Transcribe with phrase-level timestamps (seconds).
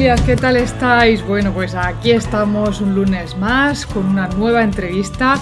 [0.00, 1.22] Familias, ¿qué tal estáis?
[1.26, 5.34] Bueno, pues aquí estamos un lunes más con una nueva entrevista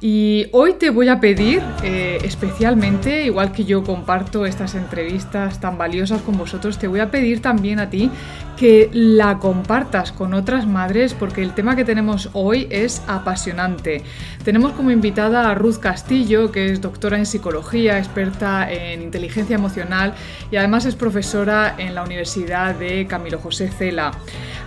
[0.00, 5.78] y hoy te voy a pedir eh, especialmente, igual que yo comparto estas entrevistas tan
[5.78, 8.10] valiosas con vosotros, te voy a pedir también a ti
[8.58, 14.02] que la compartas con otras madres porque el tema que tenemos hoy es apasionante.
[14.44, 20.14] Tenemos como invitada a Ruth Castillo, que es doctora en psicología, experta en inteligencia emocional
[20.50, 24.12] y además es profesora en la Universidad de Camilo José Cela.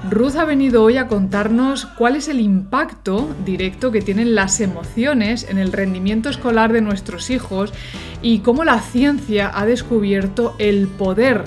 [0.10, 5.18] Ruth ha venido hoy a contarnos cuál es el impacto directo que tienen las emociones
[5.21, 7.73] en el rendimiento escolar de nuestros hijos
[8.21, 11.43] y cómo la ciencia ha descubierto el poder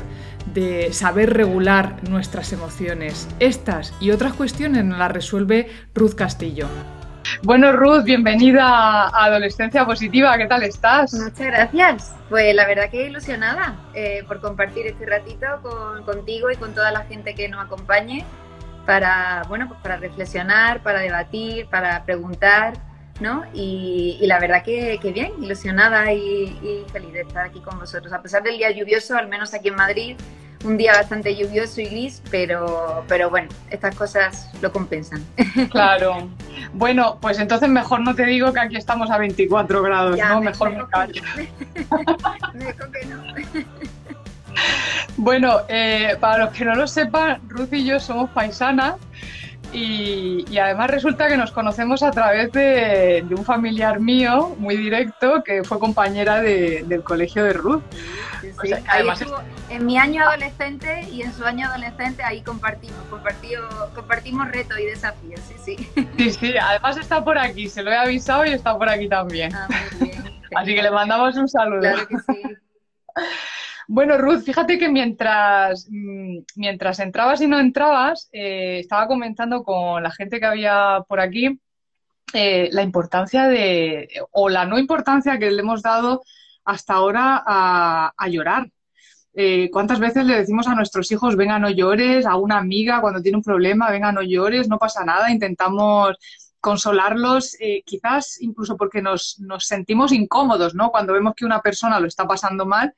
[0.52, 3.28] de saber regular nuestras emociones.
[3.40, 6.68] Estas y otras cuestiones nos las resuelve Ruth Castillo.
[7.42, 8.64] Bueno, Ruth, bienvenida
[9.08, 10.36] a Adolescencia Positiva.
[10.36, 11.14] ¿Qué tal estás?
[11.14, 12.14] Muchas gracias.
[12.28, 15.46] Pues la verdad que ilusionada eh, por compartir este ratito
[16.04, 18.26] contigo y con toda la gente que nos acompañe
[18.84, 22.74] para, bueno, pues para reflexionar, para debatir, para preguntar,
[23.22, 23.44] ¿no?
[23.54, 26.18] Y, la verdad que, bien, ilusionada y,
[26.62, 28.12] y feliz de estar aquí con vosotros.
[28.12, 30.16] A pesar del día lluvioso, al menos aquí en Madrid,
[30.64, 35.24] un día bastante lluvioso y gris, pero, pero bueno, estas cosas lo compensan.
[35.70, 36.28] Claro.
[36.72, 40.40] Bueno, pues entonces mejor no te digo que aquí estamos a 24 grados, ¿no?
[40.40, 41.22] Mejor, me callo.
[42.54, 43.22] mejor que no.
[45.16, 48.94] Bueno, eh, para los que no lo sepan, Ruth y yo somos paisanas
[49.72, 55.64] y, además resulta que nos conocemos a través de, un familiar mío muy directo que
[55.64, 57.82] fue compañera del colegio de Ruth.
[58.88, 59.24] además
[59.70, 62.96] En mi año adolescente y en su año adolescente ahí compartimos,
[63.94, 66.06] compartimos retos y desafíos, sí, sí.
[66.18, 69.54] Sí, sí, además está por aquí, se lo he avisado y está por aquí también.
[69.54, 69.68] Ah,
[70.54, 71.80] Así que le mandamos un saludo.
[71.80, 72.42] Claro que sí.
[73.88, 80.02] Bueno, Ruth, fíjate que mientras, mm, mientras entrabas y no entrabas, eh, estaba comentando con
[80.02, 81.58] la gente que había por aquí
[82.34, 86.22] eh, la importancia de, o la no importancia que le hemos dado
[86.64, 88.70] hasta ahora a, llorar.
[89.34, 93.22] Eh, ¿Cuántas veces le decimos a nuestros hijos, venga, no llores, a una amiga cuando
[93.22, 96.16] tiene un problema, venga, no llores, no pasa nada, intentamos
[96.60, 100.90] consolarlos, quizás incluso porque nos, nos sentimos incómodos, ¿no?
[100.90, 102.94] Cuando vemos que una persona lo está pasando mal,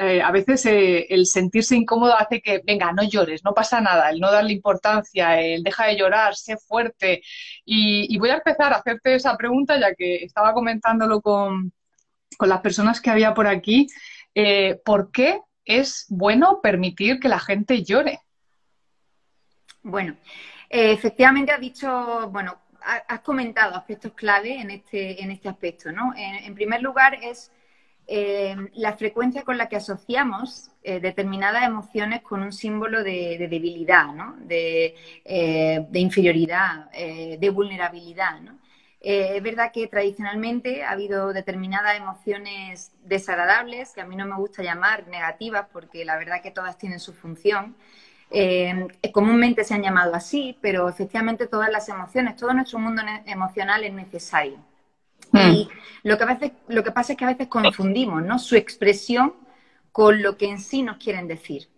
[0.00, 4.10] eh, a veces eh, el sentirse incómodo hace que, venga, no llores, no pasa nada,
[4.10, 7.20] el no darle importancia, el deja de llorar, sé fuerte.
[7.64, 11.72] Y, voy a empezar a hacerte esa pregunta, ya que estaba comentándolo con,
[12.38, 13.88] las personas que había por aquí.
[14.36, 18.20] Eh, ¿Por qué es bueno permitir que la gente llore?
[19.82, 20.16] Bueno,
[20.68, 26.12] efectivamente has dicho, bueno, has comentado aspectos clave en este, en este aspecto, ¿no?
[26.16, 27.50] en primer lugar es
[28.10, 34.06] eh, la frecuencia con la que asociamos eh, determinadas emociones con un símbolo de, debilidad,
[34.48, 38.40] eh, de, inferioridad, de vulnerabilidad.
[39.00, 44.62] es verdad que tradicionalmente ha habido determinadas emociones desagradables, que a mí no me gusta
[44.62, 47.76] llamar negativas, porque la verdad que todas tienen su función.
[49.12, 53.92] comúnmente se han llamado así, pero efectivamente todas las emociones, todo nuestro mundo emocional es
[53.92, 54.67] necesario.
[55.32, 55.38] Mm.
[55.38, 55.68] Y
[56.02, 58.38] lo que, a veces, lo que pasa es que a veces confundimos ¿no?
[58.38, 59.34] su expresión
[59.92, 61.68] con lo que en sí nos quieren decir.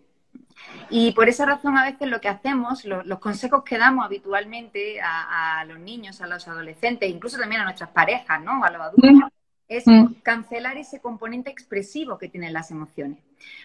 [0.89, 5.63] Y por esa razón a veces lo que hacemos, los consejos que damos habitualmente a,
[5.65, 8.63] los niños, a los adolescentes, incluso también a nuestras parejas, ¿no?
[8.63, 9.27] a los adultos, mm.
[9.67, 10.05] es mm.
[10.21, 13.19] cancelar ese componente expresivo que tienen las emociones.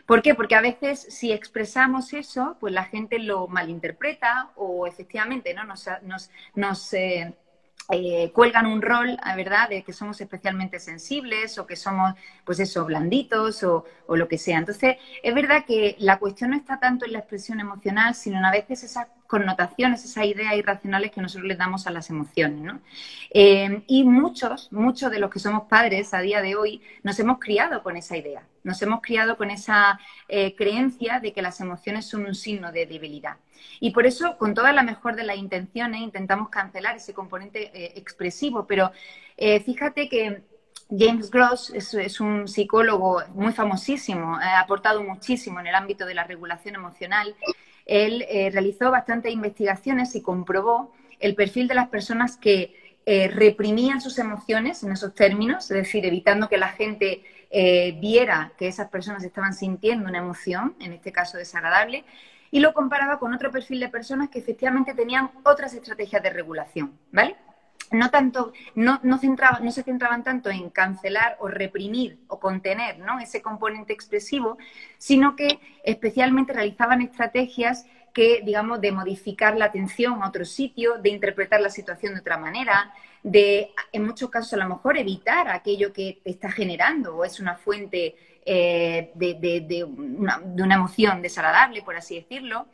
[0.06, 0.34] ¿Por qué?
[0.34, 5.65] Porque a veces si expresamos eso, pues la gente lo malinterpreta o efectivamente ¿no?
[5.65, 7.34] nos, nos, nos eh,
[7.91, 12.84] eh, cuelgan un rol, ¿verdad?, de que somos especialmente sensibles o que somos, pues eso,
[12.84, 14.59] blanditos o, lo que sea.
[14.59, 18.44] Entonces, es verdad que la cuestión no está tanto en la expresión emocional, sino en
[18.44, 22.81] a veces esas connotaciones, esas ideas irracionales que nosotros les damos a las emociones, ¿no?
[23.31, 27.39] Eh, y muchos, muchos de los que somos padres a día de hoy, nos hemos
[27.39, 32.07] criado con esa idea, nos hemos criado con esa eh, creencia de que las emociones
[32.07, 33.37] son un signo de debilidad.
[33.81, 37.93] Y por eso, con toda la mejor de las intenciones, intentamos cancelar ese componente eh,
[37.97, 38.67] expresivo.
[38.67, 38.93] Pero
[39.65, 40.43] fíjate que
[40.91, 46.25] James Gross es, un psicólogo muy famosísimo, ha aportado muchísimo en el ámbito de la
[46.25, 47.34] regulación emocional.
[47.86, 52.74] Él eh, realizó bastantes investigaciones y comprobó el perfil de las personas que
[53.06, 58.53] eh, reprimían sus emociones en esos términos, es decir, evitando que la gente eh, viera
[58.59, 62.04] que esas personas estaban sintiendo una emoción, en este caso desagradable,
[62.50, 66.98] y lo comparaba con otro perfil de personas que efectivamente tenían otras estrategias de regulación,
[67.12, 67.36] ¿vale?
[67.92, 73.21] No tanto, no, no, no, se centraban tanto en cancelar o reprimir o contener ¿no?
[73.21, 74.59] ese componente expresivo,
[74.98, 81.10] sino que especialmente realizaban estrategias que, digamos, de modificar la atención a otro sitio, de
[81.10, 85.92] interpretar la situación de otra manera, de, en muchos casos, a lo mejor evitar aquello
[85.92, 88.16] que te está generando o es una fuente
[88.47, 92.66] eh, de, una, emoción desagradable, por así decirlo.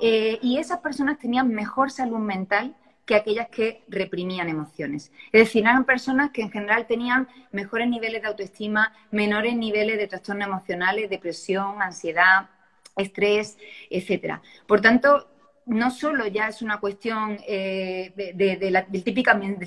[0.00, 2.74] Eh, y esas personas tenían mejor salud mental
[3.06, 5.12] que aquellas que reprimían emociones.
[5.32, 10.08] Es decir, eran personas que en general tenían mejores niveles de autoestima, menores niveles de
[10.08, 12.50] trastornos emocionales, depresión, ansiedad,
[12.96, 13.56] estrés,
[13.90, 14.42] etcétera.
[14.66, 15.28] Por tanto,
[15.66, 19.02] no solo ya es una cuestión eh, del,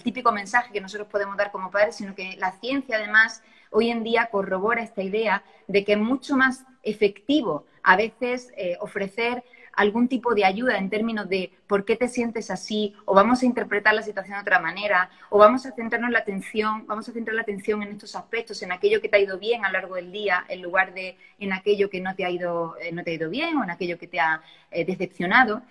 [0.04, 3.42] típico, mensaje que nosotros podemos dar como padres, sino que la ciencia además
[3.72, 8.78] hoy en día corrobora esta idea de que es mucho más efectivo a veces eh,
[8.80, 9.44] ofrecer
[9.80, 13.46] algún tipo de ayuda en términos de por qué te sientes así, o vamos a
[13.46, 17.34] interpretar la situación de otra manera, o vamos a centrarnos la atención, vamos a centrar
[17.34, 19.96] la atención en estos aspectos, en aquello que te ha ido bien a lo largo
[19.96, 23.12] del día, en lugar de en aquello que no te ha ido, eh, no te
[23.12, 25.62] ha ido bien o en aquello que te ha eh, decepcionado,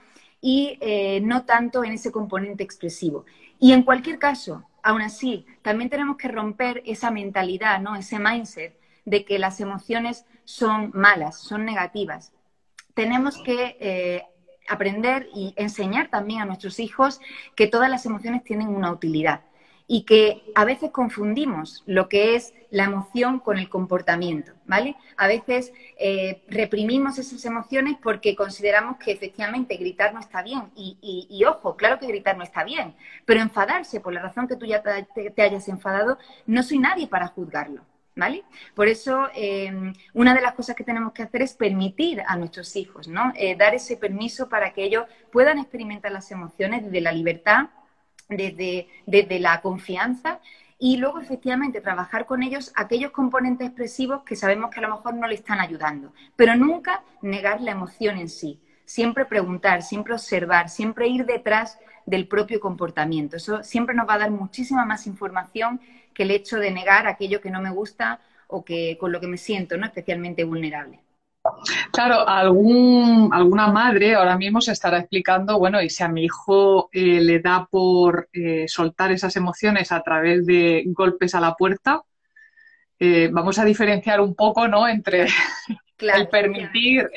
[0.40, 3.26] y eh, no tanto en ese componente expresivo.
[3.60, 7.94] Y en cualquier caso, aún así, también tenemos que romper esa mentalidad, ¿no?
[7.94, 8.74] ese mindset
[9.04, 12.32] de que las emociones son malas, son negativas
[12.98, 14.24] tenemos que eh,
[14.68, 17.20] aprender y enseñar también a nuestros hijos
[17.54, 19.42] que todas las emociones tienen una utilidad
[19.86, 24.96] y que a veces confundimos lo que es la emoción con el comportamiento, ¿vale?
[25.16, 31.44] A veces eh, reprimimos esas emociones porque consideramos que efectivamente gritar no está bien y,
[31.44, 34.82] ojo, claro que gritar no está bien, pero enfadarse por la razón que tú ya
[34.82, 37.84] te hayas enfadado, no soy nadie para juzgarlo,
[38.18, 38.42] ¿vale?
[38.74, 42.74] Por eso, em, una de las cosas que tenemos que hacer es permitir a nuestros
[42.76, 43.32] hijos, ¿no?
[43.36, 47.68] Eh, dar ese permiso para que ellos puedan experimentar las emociones desde la libertad,
[48.28, 50.40] desde la confianza
[50.78, 55.14] y luego efectivamente trabajar con ellos aquellos componentes expresivos que sabemos que a lo mejor
[55.14, 58.60] no le están ayudando, pero nunca negar la emoción en sí.
[58.84, 63.36] Siempre preguntar, siempre observar, siempre ir detrás del propio comportamiento.
[63.36, 65.80] Eso siempre nos va a dar muchísima más información
[66.18, 69.28] que el hecho de negar aquello que no me gusta o que con lo que
[69.28, 69.86] me siento, ¿no?
[69.86, 70.98] Especialmente vulnerable.
[71.92, 76.90] Claro, algún, alguna madre ahora mismo se estará explicando, bueno, y si a mi hijo
[76.92, 82.02] eh, le da por eh, soltar esas emociones a través de golpes a la puerta,
[82.98, 84.88] eh, vamos a diferenciar un poco, ¿no?
[84.88, 85.28] Entre
[85.98, 87.08] el permitir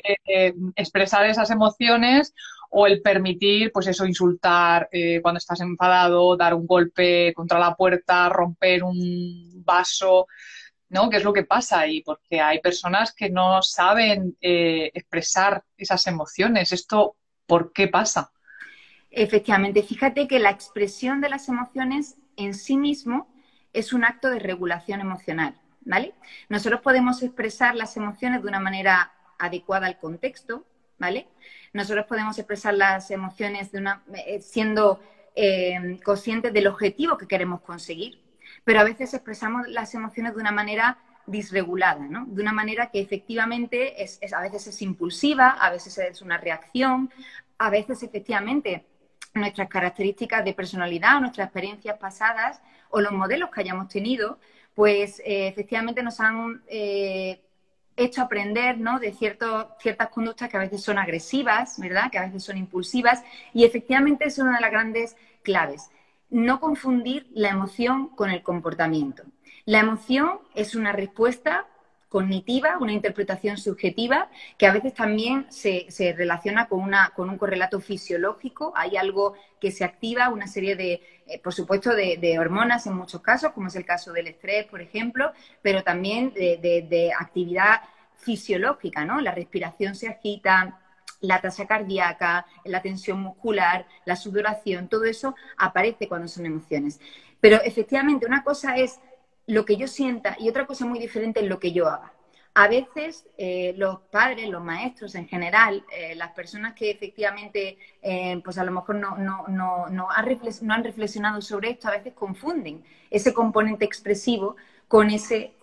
[0.75, 2.35] expresar esas emociones
[2.73, 7.75] o el permitir, pues eso, insultar eh, cuando estás enfadado, dar un golpe contra la
[7.75, 10.27] puerta, romper un vaso,
[10.87, 11.09] ¿no?
[11.09, 12.01] ¿Qué es lo que pasa ahí?
[12.01, 16.71] Porque hay personas que no saben eh, expresar esas emociones.
[16.71, 18.31] ¿Esto por qué pasa?
[19.09, 23.33] Efectivamente, fíjate que la expresión de las emociones en sí mismo
[23.73, 26.13] es un acto de regulación emocional, ¿vale?
[26.47, 30.65] Nosotros podemos expresar las emociones de una manera adecuada al contexto,
[30.97, 31.27] ¿vale?
[31.73, 34.99] Nosotros podemos expresar las emociones de una, eh, siendo
[35.35, 38.21] eh, conscientes del objetivo que queremos conseguir,
[38.63, 42.25] pero a veces expresamos las emociones de una manera disregulada, ¿no?
[42.27, 47.09] De una manera que efectivamente es, a veces es impulsiva, a veces es una reacción,
[47.57, 48.85] a veces efectivamente
[49.33, 54.39] nuestras características de personalidad, nuestras experiencias pasadas o los modelos que hayamos tenido,
[54.73, 56.61] pues eh, efectivamente nos han
[57.95, 58.99] hecho aprender ¿no?
[58.99, 62.11] de ciertas conductas que a veces son agresivas, ¿verdad?
[62.11, 65.89] Que a veces son impulsivas y efectivamente es una de las grandes claves.
[66.29, 69.23] No confundir la emoción con el comportamiento.
[69.65, 71.67] La emoción es una respuesta
[72.11, 75.87] cognitiva, una interpretación subjetiva, que a veces también se,
[76.17, 78.73] relaciona con, una, con un correlato fisiológico.
[78.75, 83.21] Hay algo que se activa, una serie de, eh, por supuesto, de, hormonas en muchos
[83.21, 87.79] casos, como es el caso del estrés, por ejemplo, pero también de, actividad
[88.17, 89.21] fisiológica, ¿no?
[89.21, 90.81] La respiración se agita,
[91.21, 96.99] la tasa cardíaca, la tensión muscular, la sudoración, todo eso aparece cuando son emociones.
[97.39, 98.99] Pero efectivamente, una cosa es
[99.51, 102.13] lo que yo sienta y otra cosa muy diferente es lo que yo haga.
[102.53, 108.41] A veces eh, los padres, los maestros en general, eh, las personas que efectivamente, eh,
[108.43, 112.81] pues a lo mejor no, no, no, no, han reflexionado sobre esto, a veces confunden
[113.09, 114.55] ese componente expresivo
[114.87, 115.53] con ese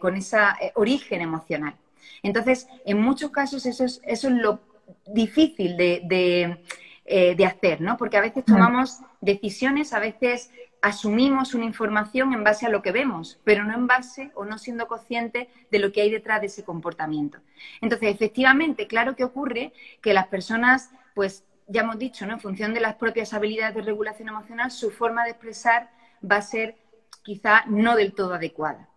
[0.00, 1.74] con esa, origen emocional.
[2.22, 4.60] Entonces, en muchos casos eso es, eso es lo
[5.06, 6.58] difícil de,
[7.08, 7.96] eh, de, hacer, ¿no?
[7.96, 10.50] Porque a veces tomamos decisiones, a veces
[10.82, 14.58] asumimos una información en base a lo que vemos, pero no en base o no
[14.58, 17.38] siendo consciente de lo que hay detrás de ese comportamiento.
[17.80, 22.34] Entonces, efectivamente, claro que ocurre que las personas, pues ya hemos dicho, ¿no?
[22.34, 25.90] En función de las propias habilidades de regulación emocional, su forma de expresar
[26.22, 26.76] va a ser
[27.22, 28.88] quizá no del todo adecuada.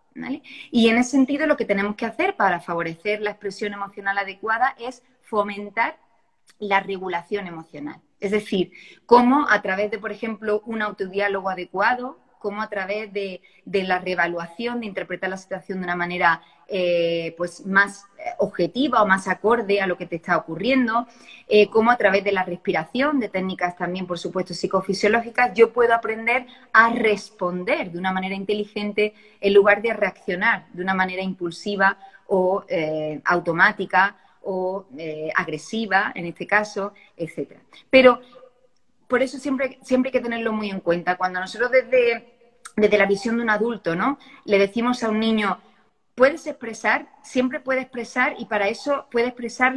[0.71, 4.75] Y en ese sentido, lo que tenemos que hacer para favorecer la expresión emocional adecuada
[4.77, 5.97] es fomentar
[6.59, 8.01] la regulación emocional.
[8.19, 8.71] Es decir,
[9.05, 14.79] cómo a través de, por ejemplo, un autodiálogo adecuado, cómo a través de, la reevaluación,
[14.79, 19.81] de interpretar la situación de una manera eh, pues más eh, objetiva o más acorde
[19.81, 21.05] a lo que te está ocurriendo,
[21.47, 25.93] eh, cómo a través de la respiración, de técnicas también, por supuesto, psicofisiológicas, yo puedo
[25.93, 31.97] aprender a responder de una manera inteligente en lugar de reaccionar de una manera impulsiva
[32.27, 32.63] o
[33.25, 34.15] automática
[34.51, 34.87] o
[35.35, 37.61] agresiva, en este caso, etcétera.
[37.91, 38.19] Pero
[39.07, 41.17] por eso siempre, siempre hay que tenerlo muy en cuenta.
[41.17, 42.33] Cuando nosotros desde,
[42.75, 44.17] desde la visión de un adulto, ¿no?
[44.45, 45.59] Le decimos a un niño,
[46.15, 49.73] puedes expresar, siempre puede expresar y para eso puede expresar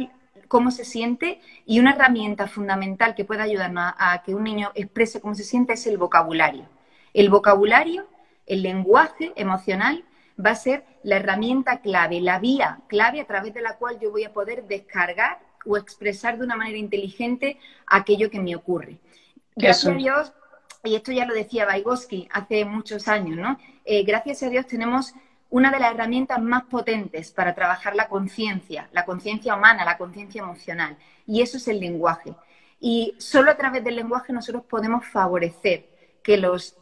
[0.47, 5.21] cómo se siente y una herramienta fundamental que puede ayudarnos a, que un niño exprese
[5.21, 6.65] cómo se siente es el vocabulario.
[7.13, 8.07] El vocabulario,
[8.47, 10.03] el lenguaje emocional
[10.43, 14.11] va a ser la herramienta clave, la vía clave a través de la cual yo
[14.11, 18.97] voy a poder descargar o expresar de una manera inteligente aquello que me ocurre.
[19.55, 20.33] Gracias a Dios,
[20.83, 23.57] y esto ya lo decía Vygotsky hace muchos años, ¿no?
[23.85, 25.13] Eh, gracias a Dios tenemos
[25.49, 30.41] una de las herramientas más potentes para trabajar la conciencia, la conciencia humana, la conciencia
[30.41, 30.97] emocional,
[31.27, 32.33] y eso es el lenguaje.
[32.79, 35.87] Y solo a través del lenguaje nosotros podemos favorecer
[36.23, 36.75] que los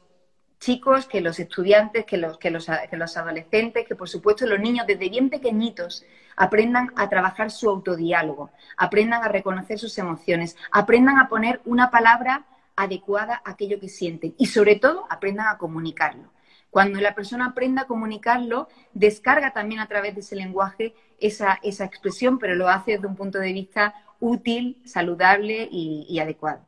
[0.62, 4.60] chicos, que los estudiantes, que los, que los, que los adolescentes, que por supuesto los
[4.60, 6.06] niños desde bien pequeñitos
[6.38, 12.46] aprendan a trabajar su autodiálogo, aprendan a reconocer sus emociones, aprendan a poner una palabra
[12.76, 16.32] adecuada a aquello que sienten y sobre todo aprendan a comunicarlo.
[16.70, 21.86] Cuando la persona aprenda a comunicarlo, descarga también a través de ese lenguaje esa, esa
[21.86, 26.66] expresión, pero lo hace desde un punto de vista útil, saludable y, adecuado.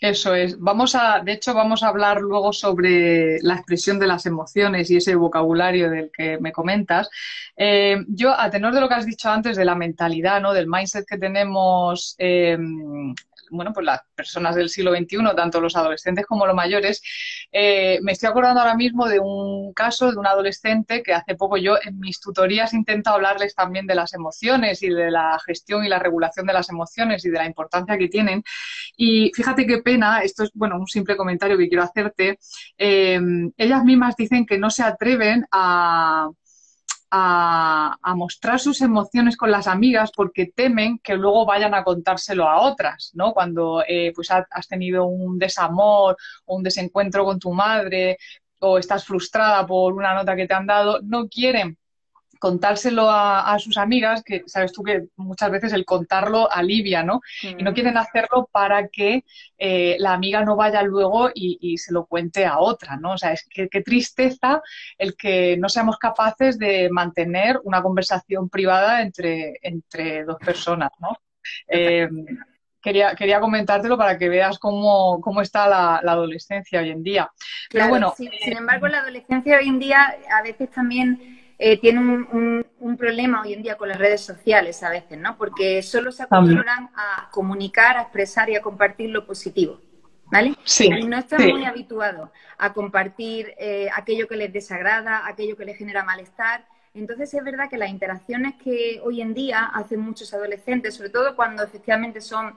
[0.00, 0.58] Eso es.
[0.58, 4.96] Vamos a, de hecho, vamos a hablar luego sobre la expresión de las emociones y
[4.96, 7.08] ese vocabulario del que me comentas.
[7.56, 10.52] Eh, yo, a tenor de lo que has dicho antes de la mentalidad, ¿no?
[10.52, 12.58] Del mindset que tenemos eh,
[13.56, 17.02] bueno, pues las personas del siglo XXI, tanto los adolescentes como los mayores,
[17.52, 21.56] eh, me estoy acordando ahora mismo de un caso de un adolescente que hace poco
[21.56, 25.88] yo en mis tutorías intento hablarles también de las emociones y de la gestión y
[25.88, 28.42] la regulación de las emociones y de la importancia que tienen.
[28.96, 32.38] Y fíjate qué pena, esto es, bueno, un simple comentario que quiero hacerte.
[32.78, 33.20] Eh,
[33.56, 36.28] ellas mismas dicen que no se atreven a
[37.16, 42.60] a, mostrar sus emociones con las amigas porque temen que luego vayan a contárselo a
[42.60, 43.32] otras, ¿no?
[43.32, 48.18] Cuando eh, pues has tenido un desamor o un desencuentro con tu madre
[48.58, 51.78] o estás frustrada por una nota que te han dado, no quieren
[52.44, 57.22] contárselo a, sus amigas, que sabes tú que muchas veces el contarlo alivia, ¿no?
[57.40, 57.74] Y no mm.
[57.74, 59.24] quieren hacerlo para que
[59.56, 63.12] eh, la amiga no vaya luego y, se lo cuente a otra, ¿no?
[63.12, 64.60] O sea, es que qué tristeza
[64.98, 71.16] el que no seamos capaces de mantener una conversación privada entre, entre dos personas, ¿no?
[71.66, 72.10] Eh,
[72.82, 77.32] quería, quería comentártelo para que veas cómo, cómo está la, adolescencia hoy en día.
[77.70, 82.64] Pero bueno, sin embargo, la adolescencia hoy en día a veces también eh, tienen un,
[82.96, 85.36] problema hoy en día con las redes sociales a veces, ¿no?
[85.36, 89.80] Porque solo se acostumbran a comunicar, a expresar y a compartir lo positivo,
[90.26, 90.54] ¿vale?
[90.64, 90.86] Sí.
[90.86, 95.76] Y no están muy habituados a compartir eh, aquello que les desagrada, aquello que les
[95.76, 96.66] genera malestar.
[96.94, 101.34] Entonces es verdad que las interacciones que hoy en día hacen muchos adolescentes, sobre todo
[101.34, 102.56] cuando efectivamente son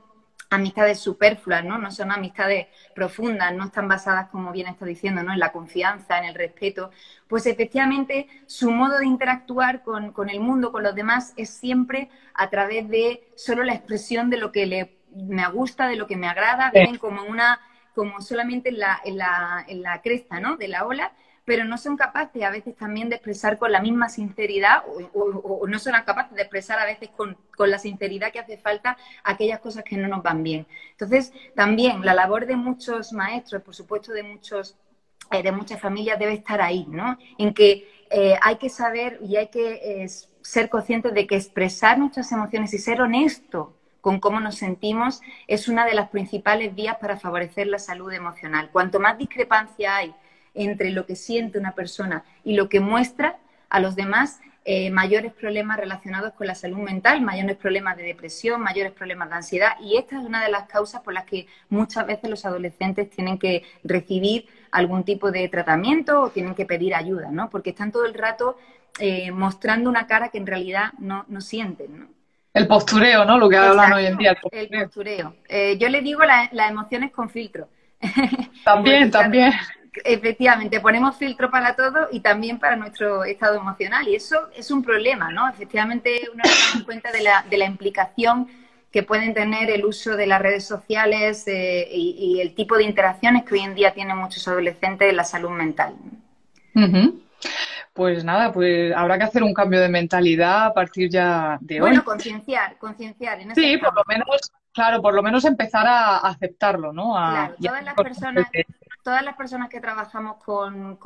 [0.49, 1.77] amistades superfluas, ¿no?
[1.77, 5.33] No son amistades profundas, no están basadas, como bien está diciendo, ¿no?
[5.33, 6.91] En la confianza, en el respeto.
[7.27, 12.49] Pues efectivamente su modo de interactuar con, el mundo, con los demás, es siempre a
[12.49, 16.27] través de solo la expresión de lo que le, me gusta, de lo que me
[16.27, 17.59] agrada, ven como una,
[17.93, 20.55] como solamente en la, en la, en la cresta, ¿no?
[20.55, 21.11] De la ola
[21.47, 25.79] pero no son capaces a veces también de expresar con la misma sinceridad o, no
[25.79, 29.95] son capaces de expresar a veces con, la sinceridad que hace falta aquellas cosas que
[29.95, 30.67] no nos van bien.
[30.91, 34.75] Entonces, también la labor de muchos maestros, por supuesto de muchos
[35.31, 37.17] eh, de muchas familias debe estar ahí, ¿no?
[37.37, 40.07] En que eh, hay que saber y hay que eh,
[40.41, 45.69] ser conscientes de que expresar nuestras emociones y ser honesto con cómo nos sentimos es
[45.69, 48.69] una de las principales vías para favorecer la salud emocional.
[48.69, 50.13] Cuanto más discrepancia hay
[50.57, 53.37] entre lo que siente una persona y lo que muestra
[53.69, 58.61] a los demás, eh, mayores problemas relacionados con la salud mental, mayores problemas de depresión,
[58.61, 59.73] mayores problemas de ansiedad.
[59.81, 63.37] Y esta es una de las causas por las que muchas veces los adolescentes tienen
[63.37, 67.49] que recibir algún tipo de tratamiento o tienen que pedir ayuda, ¿no?
[67.49, 68.57] Porque están todo el rato
[68.99, 72.07] eh, mostrando una cara que en realidad no, no sienten, ¿no?
[72.53, 73.37] El postureo, ¿no?
[73.37, 74.35] Lo que hablan hoy en día.
[74.51, 75.35] El postureo.
[75.47, 77.69] Eh, yo le digo las emociones con filtro.
[78.65, 79.53] También, también.
[80.03, 84.07] Efectivamente, ponemos filtro para todo y también para nuestro estado emocional.
[84.07, 85.47] Y eso es un problema, ¿no?
[85.49, 88.47] Efectivamente, uno se da cuenta de la, de la implicación
[88.91, 93.43] que pueden tener el uso de las redes sociales eh, y, el tipo de interacciones
[93.43, 95.93] que hoy en día tienen muchos adolescentes en la salud mental.
[97.93, 101.89] Pues nada, pues habrá que hacer un cambio de mentalidad a partir ya de hoy.
[101.89, 103.39] Bueno, concienciar, concienciar.
[103.55, 107.13] sí, por lo menos, claro, por lo menos empezar a aceptarlo, ¿no?
[107.13, 108.47] claro, todas las personas
[109.07, 110.97] todas las personas que trabajamos con,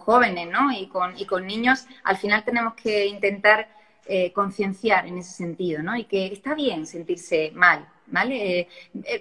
[0.00, 0.72] jóvenes ¿no?
[0.72, 3.68] y, con, y con niños, al final tenemos que intentar
[4.06, 5.94] eh, concienciar en ese sentido, ¿no?
[5.94, 8.60] Y que está bien sentirse mal, ¿vale?
[8.60, 8.68] Eh,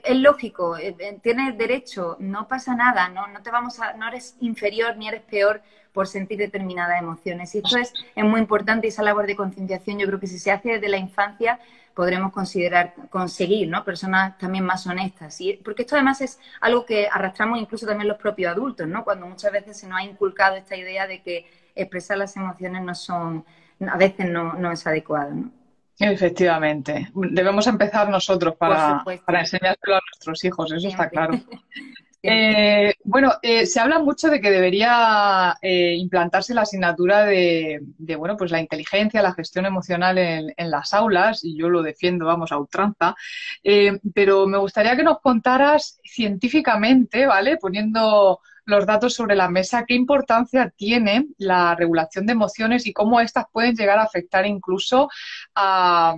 [0.02, 3.28] es lógico, eh, tienes derecho, no pasa nada, ¿no?
[3.28, 7.54] No te vamos a, no eres inferior ni eres peor por sentir determinadas emociones.
[7.54, 10.52] Y esto es, es muy importante, esa labor de concienciación, yo creo que si se
[10.52, 11.60] hace desde la infancia,
[11.96, 13.84] podremos considerar, conseguir, ¿no?
[13.84, 15.40] Personas también más honestas.
[15.40, 19.04] Y, porque esto además es algo que arrastramos incluso también los propios adultos, ¿no?
[19.04, 22.94] Cuando muchas veces se nos ha inculcado esta idea de que expresar las emociones no
[22.94, 23.46] son,
[23.88, 25.52] a veces no, no es adecuado, ¿no?
[25.98, 27.10] Efectivamente.
[27.14, 31.34] Debemos empezar nosotros para, para enseñárselo a nuestros hijos, eso está claro.
[32.28, 37.82] Eh, bueno, eh, se habla mucho de que debería eh, implantarse la asignatura de,
[38.18, 42.26] bueno, pues la inteligencia, la gestión emocional en, en, las aulas, y yo lo defiendo,
[42.26, 43.16] vamos, a ultranza.
[44.14, 47.58] pero me gustaría que nos contaras científicamente, ¿vale?
[47.58, 53.20] Poniendo los datos sobre la mesa, qué importancia tiene la regulación de emociones y cómo
[53.20, 55.10] éstas pueden llegar a afectar incluso
[55.54, 56.16] a,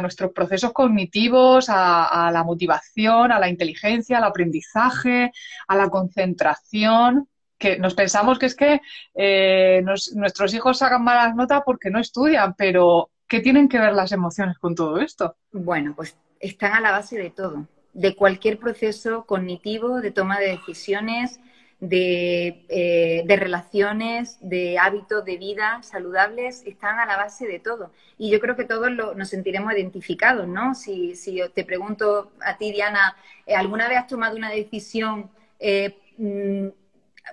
[0.00, 5.32] nuestros procesos cognitivos, a, la motivación, a la inteligencia, al aprendizaje,
[5.68, 8.80] a la concentración que nos pensamos que es que
[9.14, 9.82] eh,
[10.14, 14.58] nuestros hijos sacan malas notas porque no estudian, pero ¿qué tienen que ver las emociones
[14.58, 15.36] con todo esto?
[15.52, 20.48] Bueno, pues están a la base de todo, de cualquier proceso cognitivo, de toma de
[20.48, 21.38] decisiones,
[21.82, 27.90] eh, de, relaciones, de hábitos de vida saludables, están a la base de todo.
[28.18, 30.74] Y yo creo que todos nos sentiremos identificados, ¿no?
[30.74, 33.16] Si, si te pregunto a ti, Diana,
[33.46, 36.68] eh, ¿alguna vez has tomado una decisión eh, mm,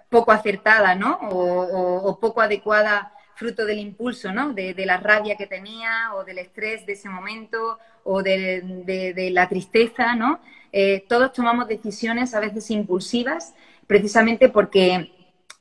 [0.10, 1.20] poco acertada, ¿no?
[1.30, 4.54] O, poco adecuada fruto del impulso, ¿no?
[4.54, 10.16] De, la rabia que tenía o del estrés de ese momento o de, la tristeza,
[10.16, 10.40] ¿no?
[11.10, 13.56] todos tomamos decisiones a veces impulsivas
[13.88, 15.14] precisamente porque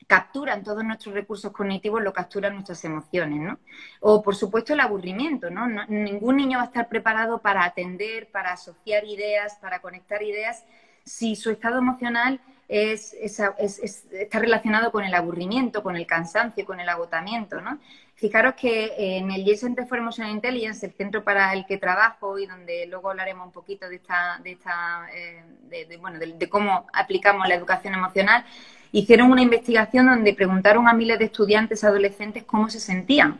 [0.07, 3.59] capturan todos nuestros recursos cognitivos, lo capturan nuestras emociones, ¿no?
[4.01, 5.67] O, por supuesto, el aburrimiento, ¿no?
[5.89, 10.65] Ningún niño va a estar preparado para atender, para asociar ideas, para conectar ideas,
[11.05, 16.89] si su estado emocional es, está relacionado con el aburrimiento, con el cansancio, con el
[16.89, 17.79] agotamiento, ¿no?
[18.19, 19.45] Fijaros que en el
[19.87, 23.91] for Emotional Intelligence, el centro para el que trabajo y donde luego hablaremos un poquito
[23.91, 28.47] de esta, de esta, eh, bueno, de, cómo aplicamos la educación emocional,
[28.91, 33.39] hicieron una investigación donde preguntaron a miles de estudiantes adolescentes cómo se sentían.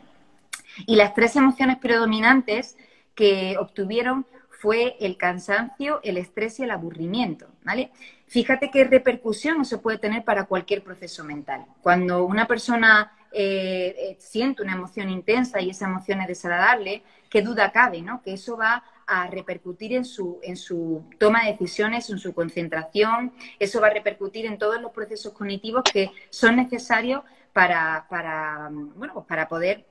[0.85, 2.77] Y las tres emociones predominantes
[3.15, 7.93] que obtuvieron fue el cansancio, el estrés y el aburrimiento, ¿vale?
[8.27, 11.65] Fíjate qué repercusión eso puede tener para cualquier proceso mental.
[11.81, 17.43] Cuando una persona eh, eh, siente una emoción intensa y esa emoción es desagradable, qué
[17.43, 18.23] duda cabe, ¿no?
[18.23, 23.35] Que eso va a repercutir en su, en su toma de decisiones, en su concentración,
[23.59, 29.13] eso va a repercutir en todos los procesos cognitivos que son necesarios para, para, bueno,
[29.13, 29.85] pues para poder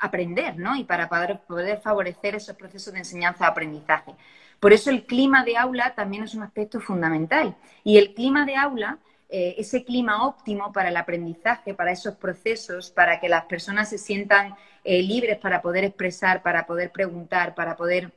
[0.00, 0.76] aprender, ¿no?
[0.76, 4.14] Y para poder, poder favorecer esos procesos de enseñanza-aprendizaje.
[4.60, 7.56] Por eso el clima de aula también es un aspecto fundamental.
[7.82, 9.00] Y el clima de aula
[9.34, 13.96] eh, ese clima óptimo para el aprendizaje, para esos procesos, para que las personas se
[13.96, 18.12] sientan eh, libres para poder expresar, para poder preguntar, para poder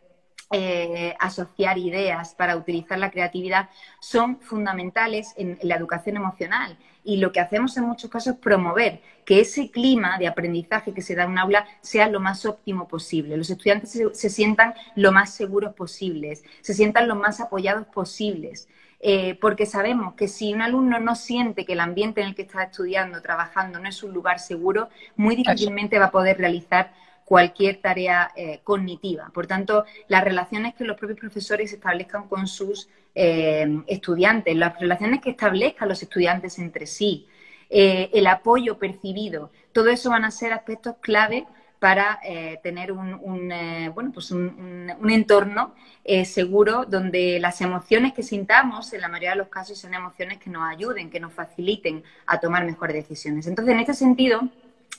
[0.51, 3.69] eh, asociar ideas, para utilizar la creatividad,
[4.01, 6.78] son fundamentales en, la educación emocional.
[7.06, 11.02] Y lo que hacemos en muchos casos es promover que ese clima de aprendizaje que
[11.02, 13.38] se da en un aula sea lo más óptimo posible.
[13.38, 18.68] Los estudiantes se sientan lo más seguros posibles, se sientan lo más apoyados posibles.
[19.00, 22.41] Eh, porque sabemos que si un alumno no siente que el ambiente en el que
[22.41, 26.91] está estudiando, trabajando, no es un lugar seguro, muy difícilmente va a poder realizar
[27.26, 29.30] cualquier tarea eh, cognitiva.
[29.34, 35.22] Por tanto, las relaciones que los propios profesores establezcan con sus eh, estudiantes, las relaciones
[35.22, 37.28] que establezcan los estudiantes entre sí,
[37.68, 41.48] el apoyo percibido, todo eso van a ser aspectos clave
[41.86, 48.24] para eh, tener un, eh, bueno, pues un, entorno eh, seguro donde las emociones que
[48.24, 52.04] sintamos, en la mayoría de los casos, son emociones que nos ayuden, que nos faciliten
[52.26, 53.46] a tomar mejores decisiones.
[53.48, 54.50] Entonces, en este sentido,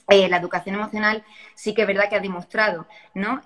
[0.07, 3.41] la educación emocional sí que es verdad que ha demostrado, ¿no?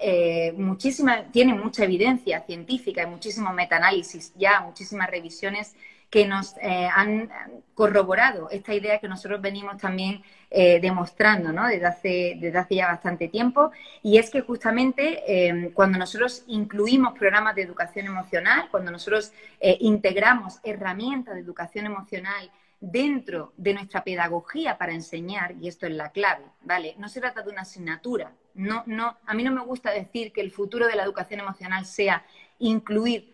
[0.57, 5.75] muchísima, tiene mucha evidencia científica y muchísimos metaanálisis ya, muchísimas revisiones
[6.11, 7.29] que nos eh, han
[7.73, 10.21] corroborado esta idea que nosotros venimos también
[10.51, 11.65] eh, demostrando ¿no?
[11.65, 13.71] desde, hace, desde hace ya bastante tiempo,
[14.03, 19.31] y es que justamente eh, cuando nosotros incluimos programas de educación emocional, cuando nosotros
[19.79, 26.11] integramos herramientas de educación emocional dentro de nuestra pedagogía para enseñar, y esto es la
[26.11, 26.95] clave, ¿vale?
[26.97, 28.33] No se trata de una asignatura.
[28.55, 31.85] No, no, a mí no me gusta decir que el futuro de la educación emocional
[31.85, 32.25] sea
[32.59, 33.33] incluir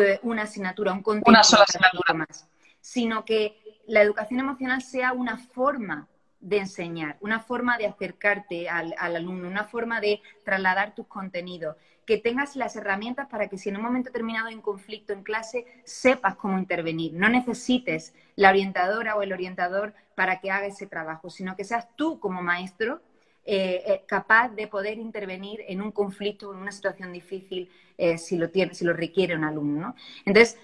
[0.00, 2.48] eh, una asignatura, un contenido una sola asignatura más,
[2.80, 6.08] sino que la educación emocional sea una forma
[6.40, 11.76] de enseñar, una forma de acercarte al, alumno, una forma de trasladar tus contenidos,
[12.08, 15.66] que tengas las herramientas para que si en un momento determinado hay conflicto en clase,
[15.84, 17.12] sepas cómo intervenir.
[17.12, 21.86] No necesites la orientadora o el orientador para que haga ese trabajo, sino que seas
[21.96, 23.02] tú como maestro
[23.44, 28.38] eh, eh, capaz de poder intervenir en un conflicto, en una situación difícil, eh, si,
[28.38, 29.94] lo tiene, si lo requiere un alumno.
[30.24, 30.56] Entonces,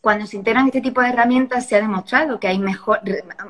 [0.00, 3.00] cuando se integran este tipo de herramientas, se ha demostrado que hay mejor,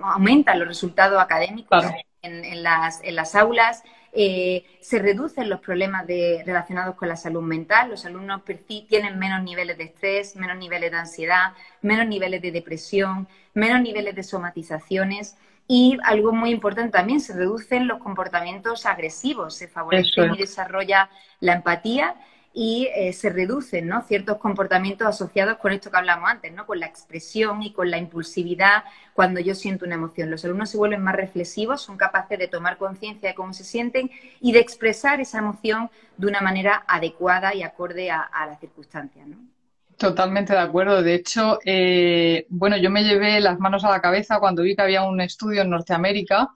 [0.03, 1.85] aumentan los resultados académicos
[2.22, 7.90] en, las, en, las, aulas, se reducen los problemas de, relacionados con la salud mental,
[7.90, 8.42] los alumnos
[8.88, 11.52] tienen menos niveles de estrés, menos niveles de ansiedad,
[11.83, 15.37] menos niveles de depresión, menos niveles de somatizaciones.
[15.66, 21.52] Y algo muy importante también, se reducen los comportamientos agresivos, se favorece y desarrolla la
[21.52, 22.16] empatía
[22.52, 24.02] y eh, se reducen ¿no?
[24.02, 26.66] ciertos comportamientos asociados con esto que hablamos antes, ¿no?
[26.66, 28.84] con la expresión y con la impulsividad
[29.14, 30.30] cuando yo siento una emoción.
[30.30, 34.10] Los alumnos se vuelven más reflexivos, son capaces de tomar conciencia de cómo se sienten
[34.40, 39.26] y de expresar esa emoción de una manera adecuada y acorde a, a las circunstancias.
[39.26, 39.36] ¿no?
[40.00, 41.02] Totalmente de acuerdo.
[41.02, 44.80] De hecho, eh, bueno, yo me llevé las manos a la cabeza cuando vi que
[44.80, 46.48] había un estudio en Norteamérica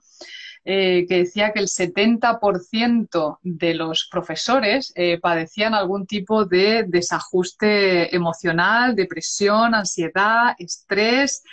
[0.65, 8.15] eh, que decía que el 70% de los profesores eh, padecían algún tipo de desajuste
[8.15, 11.43] emocional, depresión, ansiedad, estrés.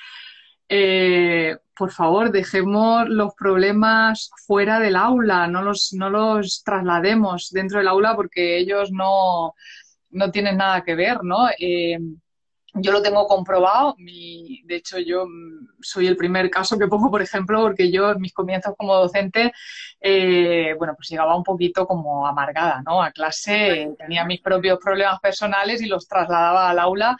[1.76, 7.88] por favor, dejemos los problemas fuera del aula, no los, no los traslademos dentro del
[7.88, 9.54] aula porque ellos no,
[10.10, 11.48] no tienen nada que ver, ¿no?
[12.74, 17.10] Eh, yo lo tengo comprobado, de hecho yo mm, soy el primer caso que pongo,
[17.10, 19.52] por ejemplo, porque yo en mis comienzos como docente,
[20.00, 23.02] eh, bueno, pues llegaba un poquito como amargada, ¿no?
[23.02, 27.16] A clase tenía mis propios problemas personales y los trasladaba al aula.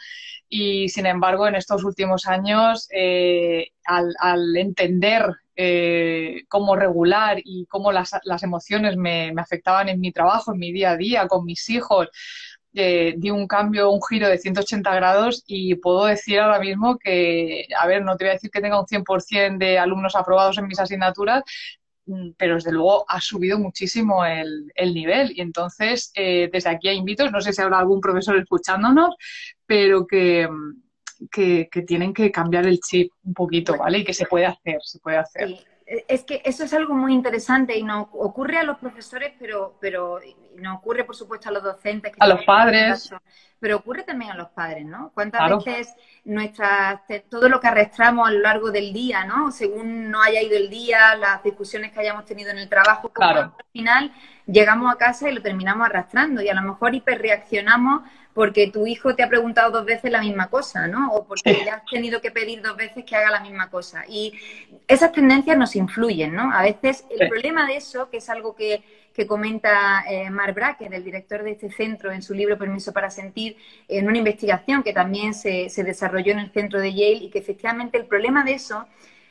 [0.49, 5.25] Y sin embargo en estos últimos años, eh, al, entender
[6.47, 8.11] cómo regular y cómo las,
[8.41, 12.09] emociones me, me afectaban en mi trabajo, en mi día a día, con mis hijos,
[12.73, 17.67] eh, di un cambio, un giro de 180 grados y puedo decir ahora mismo que,
[17.79, 20.67] a ver, no te voy a decir que tenga un 100% de alumnos aprobados en
[20.67, 21.43] mis asignaturas,
[22.05, 25.31] mm, pero desde luego ha subido muchísimo el, nivel.
[25.35, 29.15] Y entonces, eh, desde aquí a invitos, no sé si habrá algún profesor escuchándonos,
[29.65, 30.47] pero que,
[31.31, 33.99] que, tienen que cambiar el chip un poquito, ¿vale?
[33.99, 35.72] Y que se puede hacer, se puede hacer.
[35.85, 40.19] Es que eso es algo muy interesante y no ocurre a los profesores, pero, pero
[40.55, 42.13] no ocurre, por supuesto, a los docentes.
[42.19, 43.09] a los padres.
[43.59, 45.11] pero ocurre también a los padres, ¿no?
[45.13, 45.93] ¿Cuántas veces
[46.25, 49.51] nuestras, todo lo que arrastramos a lo largo del día, ¿no?
[49.51, 53.53] Según no haya ido el día, las discusiones que hayamos tenido en el trabajo, al
[53.71, 54.11] final
[54.45, 59.15] llegamos a casa y lo terminamos arrastrando y a lo mejor hiperreaccionamos porque tu hijo
[59.15, 61.11] te ha preguntado dos veces la misma cosa, ¿no?
[61.11, 64.05] O porque le has tenido que pedir dos veces que haga la misma cosa.
[64.07, 64.33] Y
[64.87, 66.51] esas tendencias nos influyen, ¿no?
[66.51, 68.83] A veces el problema de eso, que es algo que,
[69.27, 73.55] comenta eh, Mark Bracker, el director de este centro, en su libro Permiso para Sentir,
[73.87, 77.99] en una investigación que también se, desarrolló en el centro de Yale, y que efectivamente
[77.99, 78.87] el problema de eso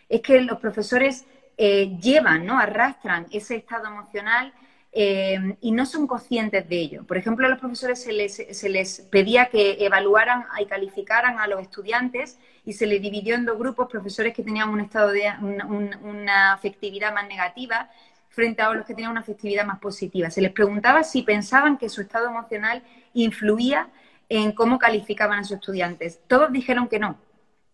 [0.08, 1.24] es que los profesores
[1.58, 2.60] eh, llevan, ¿no?
[2.60, 4.52] Arrastran ese estado emocional
[4.94, 7.04] eh, y no son conscientes de ello.
[7.04, 11.46] Por ejemplo, a los profesores se les, se les, pedía que evaluaran y calificaran a
[11.46, 15.32] los estudiantes y se les dividió en dos grupos, profesores que tenían un estado de
[15.40, 17.90] una afectividad más negativa
[18.28, 20.30] frente a los que tenían una afectividad más positiva.
[20.30, 22.82] Se les preguntaba si pensaban que su estado emocional
[23.14, 23.88] influía
[24.28, 26.20] en cómo calificaban a sus estudiantes.
[26.26, 27.18] Todos dijeron que no,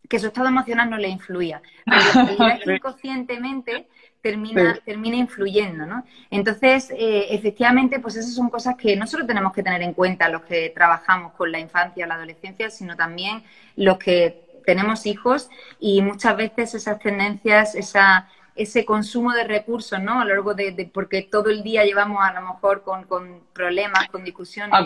[0.09, 1.62] que su estado emocional no les influía.
[2.64, 3.88] Pero inconscientemente
[4.20, 6.04] termina, termina influyendo, ¿no?
[6.31, 10.28] Entonces, eh, efectivamente, pues esas son cosas que no solo tenemos que tener en cuenta
[10.28, 13.42] los que trabajamos con la infancia o la adolescencia, sino también
[13.76, 15.48] los que tenemos hijos
[15.81, 20.20] y muchas veces esas tendencias, esa, ese consumo de recursos, ¿no?
[20.20, 23.07] A lo largo de, porque todo el día llevamos a lo mejor con,
[23.52, 24.78] problemas, con discusiones,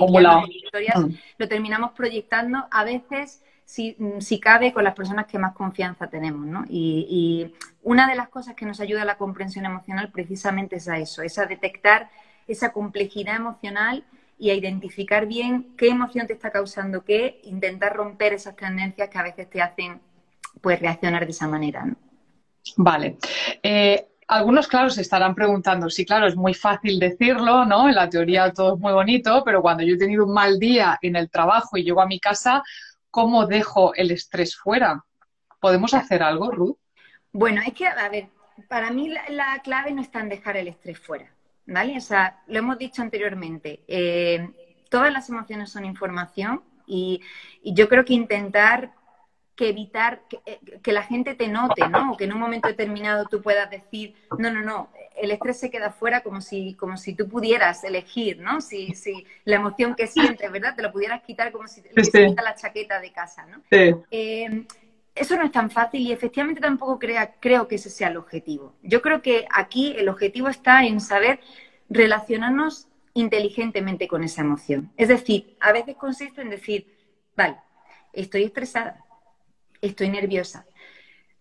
[0.49, 1.15] historias, mm.
[1.39, 3.43] lo terminamos proyectando a veces
[3.73, 6.63] si, si, cabe con las personas que más confianza tenemos, ¿no?
[6.69, 10.99] Y, una de las cosas que nos ayuda a la comprensión emocional precisamente es a
[10.99, 12.11] eso, es a detectar
[12.47, 14.05] esa complejidad emocional
[14.39, 19.19] y a identificar bien qué emoción te está causando qué, intentar romper esas tendencias que
[19.19, 20.01] a veces te hacen
[20.61, 21.87] pues reaccionar de esa manera.
[22.77, 23.17] Vale.
[23.63, 27.89] Eh, algunos, claro, se estarán preguntando, sí, claro, es muy fácil decirlo, ¿no?
[27.89, 30.99] En la teoría todo es muy bonito, pero cuando yo he tenido un mal día
[31.03, 32.63] en el trabajo y llego a mi casa,
[33.13, 35.05] ¿cómo dejo el estrés fuera?
[35.61, 36.79] ¿Podemos hacer algo, Ruth?
[37.31, 38.27] Bueno, es que, a ver,
[38.69, 41.33] para mí la clave no está en dejar el estrés fuera.
[41.67, 41.97] ¿vale?
[41.97, 44.51] O sea, lo hemos dicho anteriormente, eh,
[44.91, 47.21] todas las emociones son información y,
[47.65, 48.93] yo creo que intentar
[49.57, 52.13] que evitar eh, que, la gente te note, ¿no?
[52.13, 55.71] O que en un momento determinado tú puedas decir, no, no, no, el estrés se
[55.71, 58.61] queda fuera como si, como si tú pudieras elegir, ¿no?
[58.61, 60.75] Si, si la emoción que sientes, ¿verdad?
[60.75, 63.59] Te lo pudieras quitar como si te quita la chaqueta de casa, ¿no?
[63.71, 63.95] Sí.
[64.11, 64.65] Eh,
[65.15, 68.75] eso no es tan fácil y efectivamente tampoco creo que ese sea el objetivo.
[68.83, 71.41] Yo creo que aquí el objetivo está en saber
[71.91, 74.91] relacionarnos inteligentemente con esa emoción.
[74.97, 76.87] Es decir, a veces consiste en decir,
[77.37, 77.57] vale,
[78.15, 79.05] estoy estresada,
[79.83, 80.65] estoy nerviosa.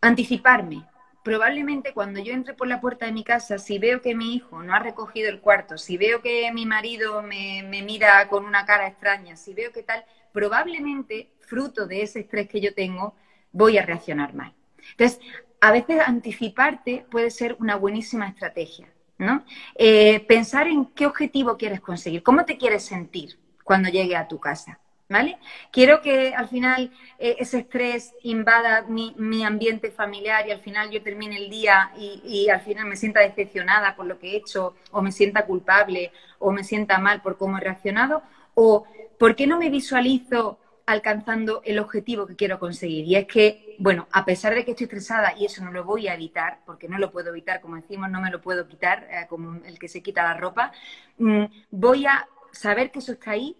[0.02, 0.86] Anticiparme.
[1.24, 4.64] Probablemente cuando yo entre por la puerta de mi casa, si veo que mi hijo
[4.64, 8.88] no ha recogido el cuarto, si veo que mi marido me, mira con una cara
[8.88, 13.14] extraña, si veo que tal, probablemente, fruto de ese estrés que yo tengo,
[13.52, 14.56] voy a reaccionar mal.
[14.92, 15.20] Entonces,
[15.60, 19.46] a veces anticiparte puede ser una buenísima estrategia, ¿no?
[19.76, 24.40] Eh, pensar en qué objetivo quieres conseguir, cómo te quieres sentir cuando llegue a tu
[24.40, 24.81] casa,
[25.12, 25.38] ¿vale?
[25.72, 31.04] Quiero que al final eh, ese estrés invada mi, ambiente familiar y al final yo
[31.04, 34.76] termine el día y, y, al final me sienta decepcionada por lo que he hecho
[34.92, 38.86] o me sienta culpable o me sienta mal por cómo he reaccionado o
[39.18, 43.06] ¿por qué no me visualizo alcanzando el objetivo que quiero conseguir.
[43.06, 46.08] Y es que, bueno, a pesar de que estoy estresada y eso no lo voy
[46.08, 49.26] a evitar, porque no lo puedo evitar, como decimos, no me lo puedo quitar, eh,
[49.30, 50.72] como el que se quita la ropa,
[51.18, 53.56] mm, voy a saber que eso está ahí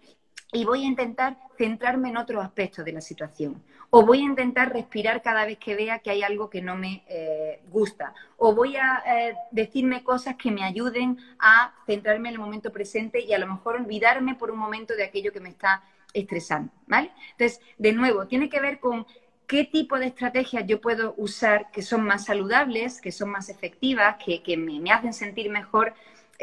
[0.52, 3.62] y voy a intentar centrarme en otros aspectos de la situación.
[3.88, 7.04] O voy a intentar respirar cada vez que vea que hay algo que no me
[7.08, 8.14] eh, gusta.
[8.36, 13.20] O voy a eh, decirme cosas que me ayuden a centrarme en el momento presente
[13.20, 17.10] y a lo mejor olvidarme por un momento de aquello que me está estresante, ¿vale?
[17.32, 19.06] Entonces, de nuevo, tiene que ver con
[19.46, 24.16] qué tipo de estrategias yo puedo usar que son más saludables, que son más efectivas,
[24.16, 25.94] que, me, hacen sentir mejor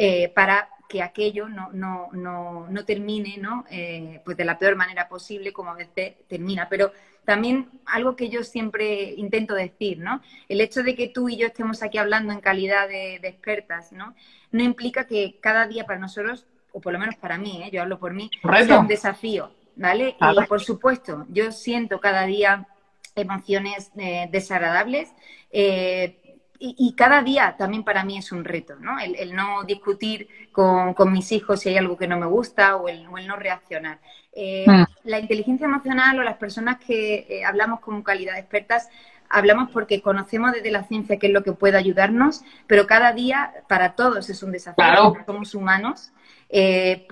[0.02, 3.66] eh, para que aquello no, no, no, no termine ¿no?
[3.70, 6.70] Eh, pues de la peor manera posible como a veces termina.
[6.70, 6.94] Pero
[7.26, 10.22] también algo que yo siempre intento decir, ¿no?
[10.48, 14.16] El hecho de que tú y yo estemos aquí hablando en calidad de, expertas, ¿no?
[14.54, 17.70] No implica que cada día para nosotros, o por lo menos para mí, ¿eh?
[17.70, 18.32] yo hablo por mí,
[18.66, 19.52] sea un desafío.
[19.76, 20.16] ¿vale?
[20.20, 22.68] Y por supuesto, yo siento cada día
[23.16, 25.10] emociones eh, desagradables
[25.52, 26.29] eh,
[26.60, 29.00] y, cada día también para mí es un reto, ¿no?
[29.00, 33.06] El, no discutir con, mis hijos si hay algo que no me gusta o el,
[33.06, 34.00] no reaccionar.
[34.34, 34.84] Eh, mm.
[35.06, 38.90] La inteligencia emocional o las personas que hablamos como calidad de expertas
[39.30, 43.54] hablamos porque conocemos desde la ciencia qué es lo que puede ayudarnos, pero cada día
[43.68, 46.12] para todos es un desafío, somos humanos
[46.52, 47.08] eh,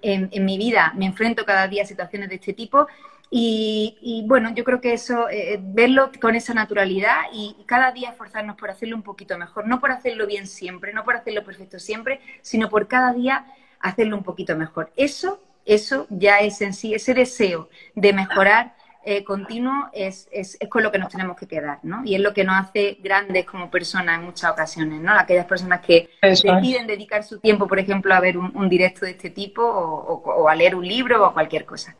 [0.00, 2.86] en, mi vida me enfrento cada día a situaciones de este tipo
[3.30, 8.56] y, bueno, yo creo que eso, eh, verlo con esa naturalidad y cada día esforzarnos
[8.56, 12.20] por hacerlo un poquito mejor, no por hacerlo bien siempre, no por hacerlo perfecto siempre,
[12.42, 13.46] sino por cada día
[13.80, 14.92] hacerlo un poquito mejor.
[14.96, 18.74] Eso, eso ya es en sí, ese deseo de mejorar
[19.06, 22.02] eh, continuo es, es, es, con lo que nos tenemos que quedar, ¿no?
[22.06, 25.12] Y es lo que nos hace grandes como personas en muchas ocasiones, ¿no?
[25.12, 29.28] Aquellas personas que deciden dedicar su tiempo, por ejemplo, a ver un, directo de este
[29.28, 31.94] tipo o, a leer un libro o cualquier cosa.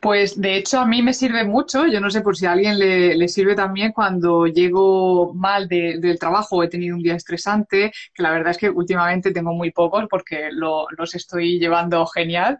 [0.00, 2.78] Pues de hecho a mí me sirve mucho, yo no sé por si a alguien
[2.78, 8.30] le, sirve también cuando llego mal del trabajo he tenido un día estresante, que la
[8.30, 12.58] verdad es que últimamente tengo muy pocos porque los estoy llevando genial,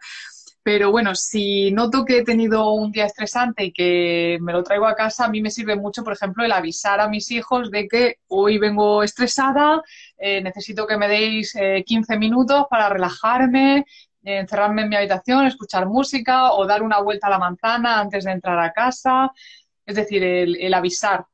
[0.63, 4.87] pero bueno, si noto que he tenido un día estresante y que me lo traigo
[4.87, 7.89] a casa, a mí me sirve mucho, por ejemplo, el avisar a mis hijos de
[7.89, 9.83] que hoy vengo estresada,
[10.19, 11.55] eh, necesito que me deis
[11.87, 13.87] 15 eh, minutos para relajarme,
[14.23, 18.33] encerrarme en mi habitación, escuchar música o dar una vuelta a la manzana antes de
[18.33, 19.31] entrar a casa.
[19.87, 21.27] Es decir, el, avisar.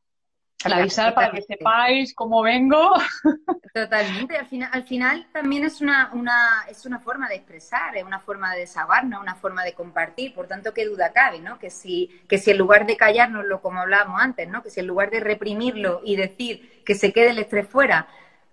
[0.62, 2.94] Para avisar, para que sepáis cómo vengo.
[3.74, 4.38] Totalmente.
[4.38, 8.20] Al final, al final también es una, una, es una forma de expresar, es una
[8.20, 10.32] forma de desahogarnos, una forma de compartir.
[10.34, 11.58] Por tanto, qué duda cabe, ¿no?
[11.58, 14.62] Que si, que si en lugar de callárnoslo, como hablábamos antes, ¿no?
[14.62, 18.08] Que si en lugar de reprimirlo y decir que se quede el estrés fuera,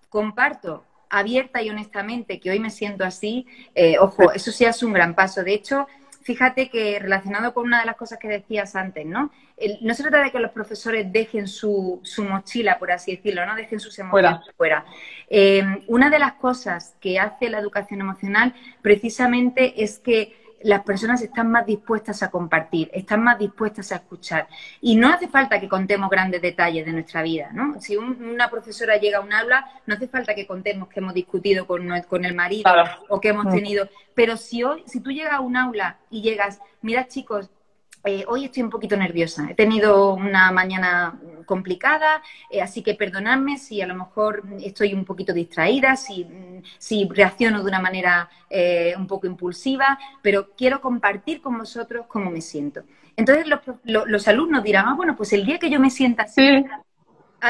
[0.09, 3.45] comparto abierta y honestamente que hoy me siento así,
[3.75, 5.43] eh, ojo, eso sí es un gran paso.
[5.43, 5.87] De hecho,
[6.23, 9.31] fíjate que relacionado con una de las cosas que decías antes, ¿no?
[9.81, 13.55] no se trata de que los profesores dejen su, su mochila, por así decirlo, no
[13.55, 14.85] dejen sus emociones fuera.
[15.29, 21.21] Eh, una de las cosas que hace la educación emocional precisamente es que las personas
[21.21, 24.47] están más dispuestas a compartir, están más dispuestas a escuchar.
[24.81, 27.79] Y no hace falta que contemos grandes detalles de nuestra vida, ¿no?
[27.79, 31.67] Si una profesora llega a un aula, no hace falta que contemos que hemos discutido
[31.67, 32.71] con, con el marido
[33.09, 33.51] o que hemos mm.
[33.51, 33.89] tenido.
[34.13, 37.49] Pero si hoy, si tú llegas a un aula y llegas, mira chicos,
[38.05, 39.47] eh, hoy estoy un poquito nerviosa.
[39.49, 45.05] He tenido una mañana complicada, eh, así que perdonadme si a lo mejor estoy un
[45.05, 46.27] poquito distraída, si,
[46.77, 52.31] si reacciono de una manera eh, un poco impulsiva, pero quiero compartir con vosotros cómo
[52.31, 52.83] me siento.
[53.15, 56.65] Entonces los, los, alumnos dirán, ah, bueno, pues el día que yo me sienta así,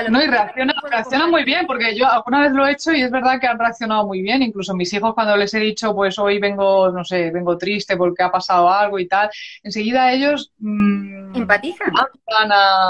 [0.09, 3.39] no, y reaccionan, muy bien, porque yo alguna vez lo he hecho y es verdad
[3.39, 4.41] que han reaccionado muy bien.
[4.41, 8.23] Incluso mis hijos, cuando les he dicho, pues hoy vengo, no sé, vengo triste porque
[8.23, 9.29] ha pasado algo y tal,
[9.61, 10.51] enseguida ellos.
[10.59, 11.93] Mmm, Empatizan.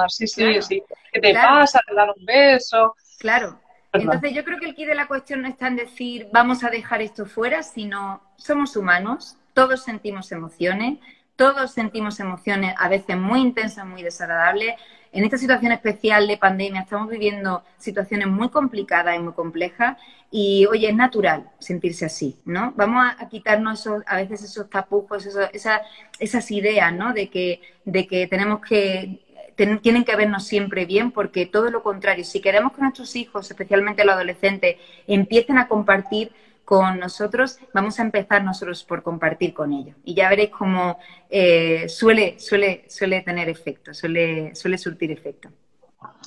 [0.07, 0.83] sí, sí, sí.
[1.11, 1.81] ¿Qué te pasa?
[1.87, 2.95] Te dan un beso.
[3.19, 3.59] Claro.
[3.93, 6.69] Entonces yo creo que el key de la cuestión no está en decir vamos a
[6.69, 10.97] dejar esto fuera, sino somos humanos, todos sentimos emociones,
[11.35, 14.75] todos sentimos emociones a veces muy intensas, muy desagradables.
[15.13, 19.95] En esta situación especial de pandemia estamos viviendo situaciones muy complicadas y muy complejas
[20.31, 22.73] y, oye, es natural sentirse así, ¿no?
[22.75, 27.13] Vamos a, quitarnos a veces esos tapujos, esas ideas, ¿no?
[27.13, 29.21] De que, de que tenemos que
[29.55, 34.03] tienen que vernos siempre bien, porque todo lo contrario, si queremos que nuestros hijos, especialmente
[34.03, 36.31] los adolescentes, empiecen a compartir
[36.65, 39.95] con nosotros, vamos a empezar nosotros por compartir con ellos.
[40.03, 40.97] Y ya veréis cómo
[41.29, 45.49] eh, suele, suele, suele tener efecto, suele, suele surtir efecto.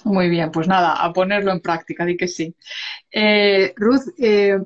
[0.05, 2.55] Muy bien, pues nada, a ponerlo en práctica, di que sí.
[3.11, 4.59] Eh, Ruth, eh,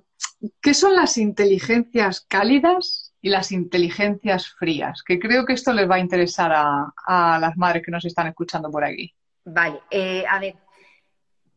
[0.61, 5.03] ¿qué son las inteligencias cálidas y las inteligencias frías?
[5.03, 8.27] Que creo que esto les va a interesar a, a las madres que nos están
[8.27, 9.15] escuchando por aquí.
[9.45, 9.81] Vale,
[10.29, 10.55] a ver,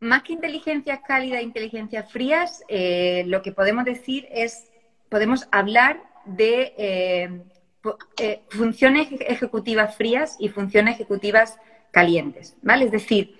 [0.03, 4.69] más que inteligencias cálidas inteligencias frías, eh, lo que podemos decir es,
[5.09, 7.41] podemos hablar de eh,
[8.17, 11.57] eh, funciones ejecutivas frías y funciones ejecutivas
[11.91, 12.85] calientes, ¿vale?
[12.85, 13.37] Es decir,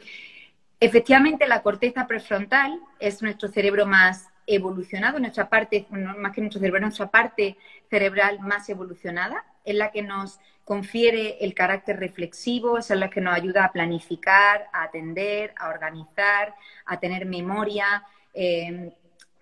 [0.80, 6.82] efectivamente la corteza prefrontal es nuestro cerebro más evolucionado, nuestra parte, más que nuestro cerebro,
[6.82, 7.58] nuestra parte
[7.89, 13.36] cerebral más evolucionada, es la que nos confiere el carácter reflexivo, es la que nos
[13.36, 18.03] ayuda a planificar, a atender, a organizar, a tener memoria,
[18.34, 18.93] eh,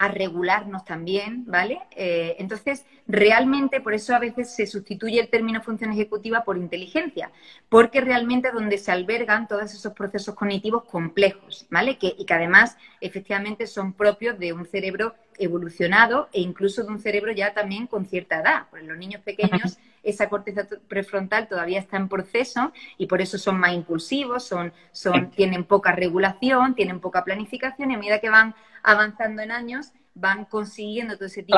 [0.02, 1.80] a regularnos también, ¿vale?
[1.96, 7.32] Eh, entonces, realmente por eso a veces se sustituye el término función ejecutiva por inteligencia,
[7.70, 12.00] porque realmente es donde se albergan todos esos procesos cognitivos complejos, ¿vale?
[12.00, 17.00] Que, y que además efectivamente son propios de un cerebro evolucionado e incluso de un
[17.00, 18.64] cerebro ya también con cierta edad.
[18.72, 23.60] Porque los niños pequeños esa corteza prefrontal todavía está en proceso y por eso son
[23.60, 28.56] más impulsivos, son, son, tienen poca regulación, tienen poca planificación y a medida que van
[28.84, 31.58] avanzando en años van consiguiendo todo ese tipo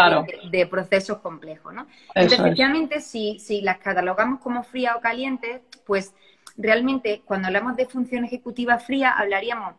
[0.51, 1.88] de, procesos complejos, ¿no?
[2.13, 6.13] Entonces, efectivamente, si, si las catalogamos como frías o calientes, pues
[6.58, 9.73] realmente cuando hablamos de función ejecutiva fría hablaríamos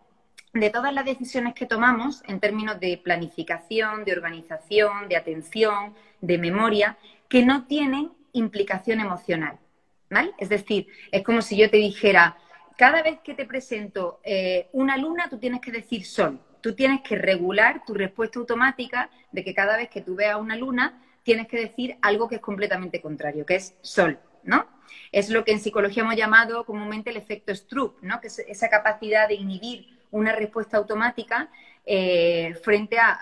[0.52, 6.38] de todas las decisiones que tomamos en términos de planificación, de organización, de atención, de
[6.38, 6.96] memoria,
[7.28, 9.58] que no tienen implicación emocional.
[10.10, 10.32] ¿vale?
[10.38, 12.36] Es decir, es como si yo te dijera,
[12.76, 16.40] cada vez que te presento eh, una luna, tú tienes que decir sol.
[16.60, 20.56] Tú tienes que regular tu respuesta automática de que cada vez que tú veas una
[20.56, 24.66] luna, tienes que decir algo que es completamente contrario, que es sol, ¿no?
[25.12, 28.20] Es lo que en psicología hemos llamado comúnmente el efecto Stroop, ¿no?
[28.20, 31.50] Que es esa capacidad de inhibir una respuesta automática
[31.86, 33.18] eh, frente a,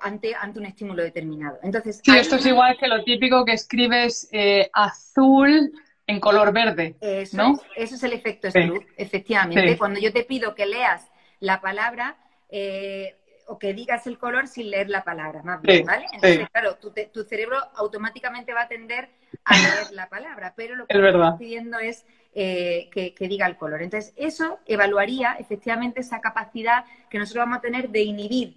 [0.00, 1.58] ante, ante un estímulo determinado.
[1.62, 5.72] Entonces, sí, esto es igual que lo típico que escribes eh, azul
[6.06, 7.54] en color verde, eso ¿no?
[7.74, 9.76] Es, eso es el efecto Stroop, efectivamente.
[9.76, 12.16] Cuando yo te pido que leas la palabra
[12.50, 16.06] eh, o que digas el color sin leer la palabra, más bien, ¿vale?
[16.12, 19.08] Entonces, claro, tu, tu, cerebro automáticamente va a tender
[19.44, 22.06] a leer la palabra, pero lo que estás pidiendo es
[22.36, 23.82] eh, que, diga el color.
[23.82, 28.56] Entonces, eso evaluaría efectivamente esa capacidad que nosotros vamos a tener de inhibir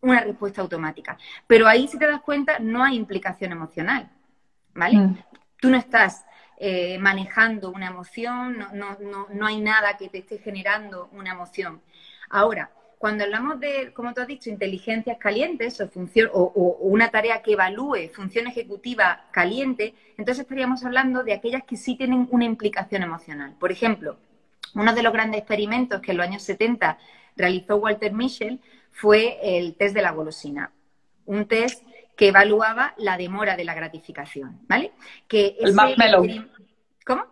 [0.00, 1.18] una respuesta automática.
[1.46, 4.10] Pero ahí, si te das cuenta, no hay implicación emocional,
[4.72, 4.96] ¿vale?
[4.96, 5.18] Mm.
[5.60, 6.24] Tú no estás
[6.56, 11.82] eh, manejando una emoción, no, hay nada que te esté generando una emoción.
[12.30, 17.42] Ahora, cuando hablamos de, como tú has dicho, inteligencias calientes o, función, o, una tarea
[17.42, 23.02] que evalúe función ejecutiva caliente, entonces estaríamos hablando de aquellas que sí tienen una implicación
[23.04, 23.54] emocional.
[23.58, 24.18] Por ejemplo,
[24.74, 26.98] uno de los grandes experimentos que en los años 70
[27.36, 30.72] realizó Walter Mischel fue el test de la golosina.
[31.24, 31.84] Un test
[32.16, 34.92] que evaluaba la demora de la gratificación, ¿vale?
[35.28, 36.26] Que el marshmallow.
[37.06, 37.26] ¿Cómo?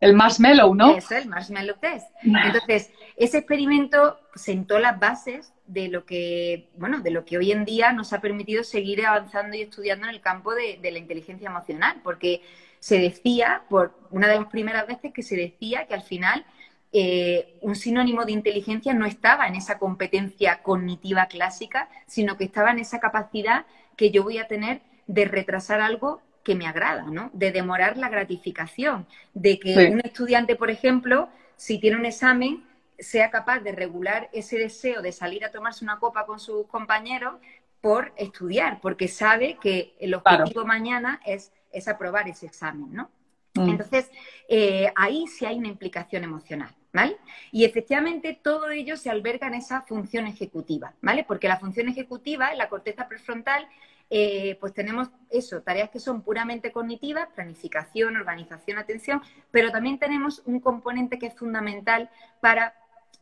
[0.00, 0.96] El marshmallow, ¿no?
[0.96, 2.06] Eso, el marshmallow test.
[2.22, 7.64] Entonces, ese experimento sentó las bases de lo que, bueno, de lo que hoy en
[7.64, 12.00] día nos ha permitido seguir avanzando y estudiando en el campo de, la inteligencia emocional,
[12.02, 12.42] porque
[12.80, 16.44] se decía, por una de las primeras veces que se decía que al final
[16.92, 22.72] eh, un sinónimo de inteligencia no estaba en esa competencia cognitiva clásica, sino que estaba
[22.72, 23.64] en esa capacidad
[23.96, 27.30] que yo voy a tener de retrasar algo que me agrada, ¿no?
[27.32, 32.64] De demorar la gratificación, de que un estudiante, por ejemplo, si tiene un examen,
[32.98, 37.34] sea capaz de regular ese deseo de salir a tomarse una copa con sus compañeros
[37.80, 43.10] por estudiar, porque sabe que el objetivo mañana es, es, aprobar ese examen, ¿no?
[43.54, 43.68] Mm.
[43.68, 44.10] Entonces,
[44.48, 47.18] eh, ahí sí hay una implicación emocional, ¿vale?
[47.52, 51.24] Y efectivamente todo ello se alberga en esa función ejecutiva, ¿vale?
[51.24, 53.68] Porque la función ejecutiva, en la corteza prefrontal,
[54.10, 60.42] eh, pues tenemos eso, tareas que son puramente cognitivas, planificación, organización, atención, pero también tenemos
[60.46, 62.74] un componente que es fundamental para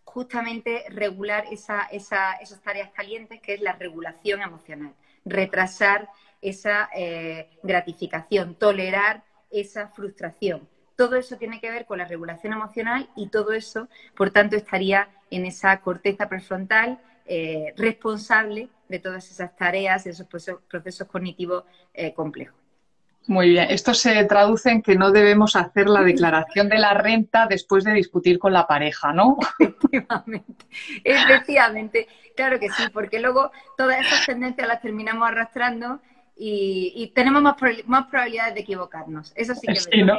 [0.05, 4.94] justamente regular esa, esas tareas calientes, que es la regulación emocional,
[5.24, 6.09] retrasar
[6.40, 10.68] esa eh, gratificación, tolerar esa frustración.
[10.96, 15.09] Todo eso tiene que ver con la regulación emocional y todo eso, por tanto, estaría
[15.30, 22.12] en esa corteza prefrontal eh, responsable de todas esas tareas, de esos procesos, cognitivos eh,
[22.12, 22.61] complejos.
[23.29, 27.47] Muy bien, esto se traduce en que no debemos hacer la declaración de la renta
[27.47, 29.39] después de discutir con la pareja, ¿no?
[29.93, 30.66] Efectivamente,
[31.05, 36.01] efectivamente, claro que sí, porque luego todas esas tendencias las terminamos arrastrando
[36.37, 39.33] y, tenemos más, probabilidades de equivocarnos.
[39.37, 40.18] Eso sí que es ¿no?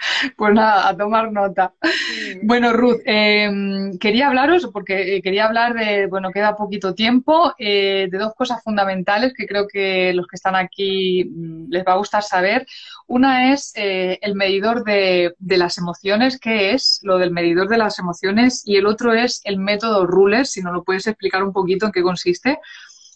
[0.36, 1.74] Pues nada, a tomar nota.
[2.42, 8.08] Bueno, Ruth, em, quería hablaros, porque eh, quería hablar de, bueno, queda poquito tiempo, eh,
[8.10, 11.98] de dos cosas fundamentales que creo que los que están aquí mm, les va a
[11.98, 12.66] gustar saber.
[13.06, 17.98] Una es eh, el medidor de, las emociones, ¿qué es lo del medidor de las
[17.98, 18.62] emociones?
[18.64, 21.92] Y el otro es el método Ruler, si nos lo puedes explicar un poquito en
[21.92, 22.58] qué consiste,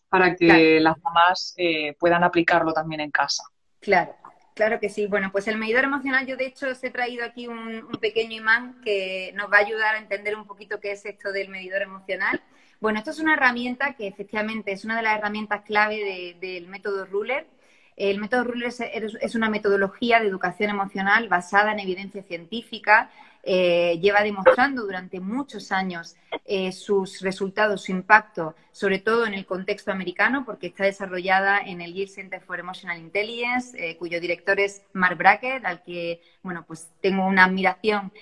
[0.08, 1.56] para que las mamás
[1.98, 3.42] puedan aplicarlo también en casa.
[3.80, 4.14] Claro.
[4.54, 5.06] Claro que sí.
[5.08, 8.80] Bueno, pues el medidor emocional, yo de hecho os he traído aquí un, pequeño imán
[8.82, 12.40] que nos va a ayudar a entender un poquito qué es esto del medidor emocional.
[12.80, 17.04] Bueno, esto es una herramienta que efectivamente es una de las herramientas clave del método
[17.04, 17.48] Ruler.
[17.96, 18.72] El método Ruler
[19.20, 23.10] es, una metodología de educación emocional basada en evidencia científica
[23.46, 26.16] eh, lleva demostrando durante muchos años
[26.46, 31.82] eh, sus resultados, su impacto, sobre todo en el contexto americano, porque está desarrollada en
[31.82, 36.64] el Yale Center for Emotional Intelligence, eh, cuyo director es Mark Brackett, al que, bueno,
[36.66, 38.12] pues tengo una admiración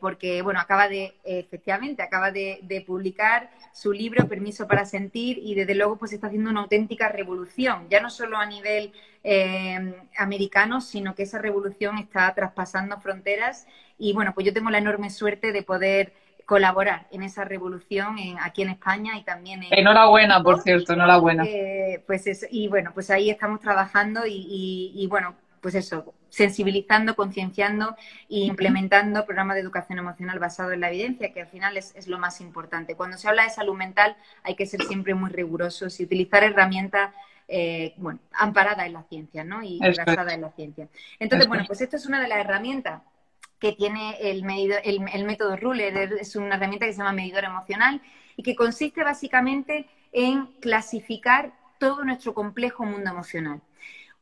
[0.00, 5.54] porque, bueno, acaba de, efectivamente, acaba de, de, publicar su libro Permiso para Sentir y
[5.54, 8.92] desde luego pues está haciendo una auténtica revolución, ya no solo a nivel
[10.16, 13.66] americano, sino que esa revolución está traspasando fronteras
[13.98, 16.12] y bueno, pues yo tengo la enorme suerte de poder
[16.46, 19.74] colaborar en esa revolución aquí en España y también en...
[19.76, 21.44] Enhorabuena, por cierto, enhorabuena.
[21.44, 27.96] Eh, pues y bueno, pues ahí estamos trabajando y, bueno, pues eso, sensibilizando, concienciando
[28.30, 32.18] e implementando programas de educación emocional basado en la evidencia, que al final es, lo
[32.18, 32.94] más importante.
[32.94, 37.12] Cuando se habla de salud mental hay que ser siempre muy rigurosos y utilizar herramientas
[37.48, 39.62] eh, bueno, amparadas en la ciencia, ¿no?
[39.62, 40.88] Y basadas en la ciencia.
[41.18, 43.02] Entonces, bueno, pues esto es una de las herramientas
[43.58, 44.44] que tiene el,
[44.84, 48.02] el, método Ruler, es una herramienta que se llama medidor emocional
[48.36, 53.60] y que consiste básicamente en clasificar todo nuestro complejo mundo emocional.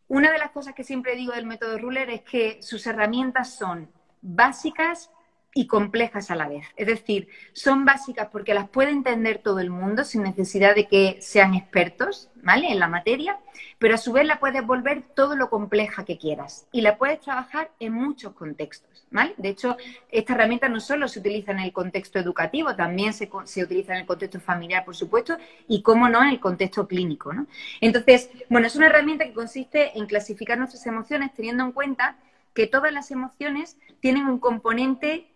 [0.07, 3.89] Una de las cosas que siempre digo del método Ruler es que sus herramientas son
[4.21, 5.11] básicas
[5.55, 6.67] y complejas a la vez.
[6.77, 11.19] Es decir, son básicas porque las puede entender todo el mundo sin necesidad de que
[11.21, 12.73] sean expertos, ¿vale?
[12.73, 13.39] En la materia,
[13.79, 17.21] pero a su vez la puedes volver todo lo compleja que quieras y la puedes
[17.21, 19.35] trabajar en muchos contextos, ¿vale?
[19.37, 19.77] De hecho,
[20.11, 24.01] esta herramienta no solo se utiliza en el contexto educativo, también se, se utiliza en
[24.01, 25.37] el contexto familiar, por supuesto,
[25.69, 27.47] y cómo no, en el contexto clínico, ¿no?
[27.81, 32.17] Entonces, bueno, es una herramienta que consiste en clasificar nuestras emociones teniendo en cuenta
[32.55, 35.29] que todas las emociones tienen un componente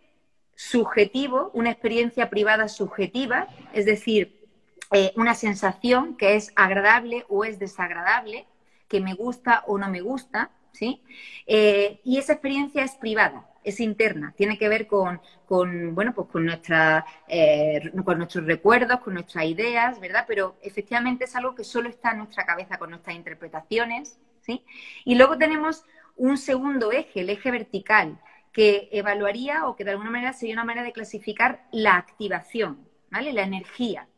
[0.59, 4.45] subjetivo, una experiencia privada subjetiva, es decir,
[4.91, 8.45] eh, una sensación que es agradable o es desagradable,
[8.89, 11.01] que me gusta o no me gusta, ¿sí?
[11.47, 16.45] Eh, y esa experiencia es privada, es interna, tiene que ver con, bueno, pues con,
[16.47, 20.25] nuestra, eh, con nuestros recuerdos, con nuestras ideas, ¿verdad?
[20.27, 24.65] Pero efectivamente es algo que solo está en nuestra cabeza con nuestras interpretaciones, ¿sí?
[25.05, 25.85] Y luego tenemos
[26.17, 28.19] un segundo eje, el eje vertical,
[28.59, 33.33] que evaluaría o que de alguna manera sería una manera de clasificar la activación, ¿vale?
[33.33, 34.09] La energía.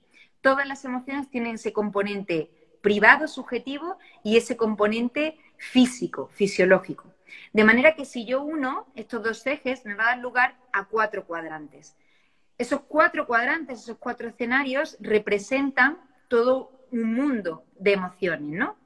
[0.41, 7.12] Todas las emociones tienen ese componente privado, subjetivo, y ese componente físico, fisiológico.
[7.53, 10.86] De manera que si yo uno estos dos ejes, me va a dar lugar a
[10.86, 11.95] cuatro cuadrantes.
[12.57, 18.78] Esos cuatro cuadrantes, esos cuatro escenarios, representan todo un mundo de emociones, ¿no?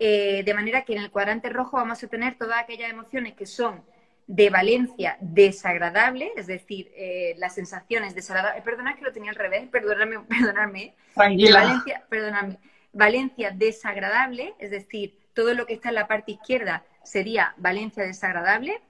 [0.00, 3.46] Eh, de manera que en el cuadrante rojo vamos a tener todas aquellas emociones que
[3.46, 3.82] son
[4.28, 8.62] de valencia desagradable, es decir, eh, las sensaciones desagradables.
[8.62, 10.94] Perdona que lo tenía al revés, perdóname, perdóname.
[11.16, 12.58] Valencia, perdóname.
[12.92, 18.82] Valencia desagradable, es decir, todo lo que está en la parte izquierda sería valencia desagradable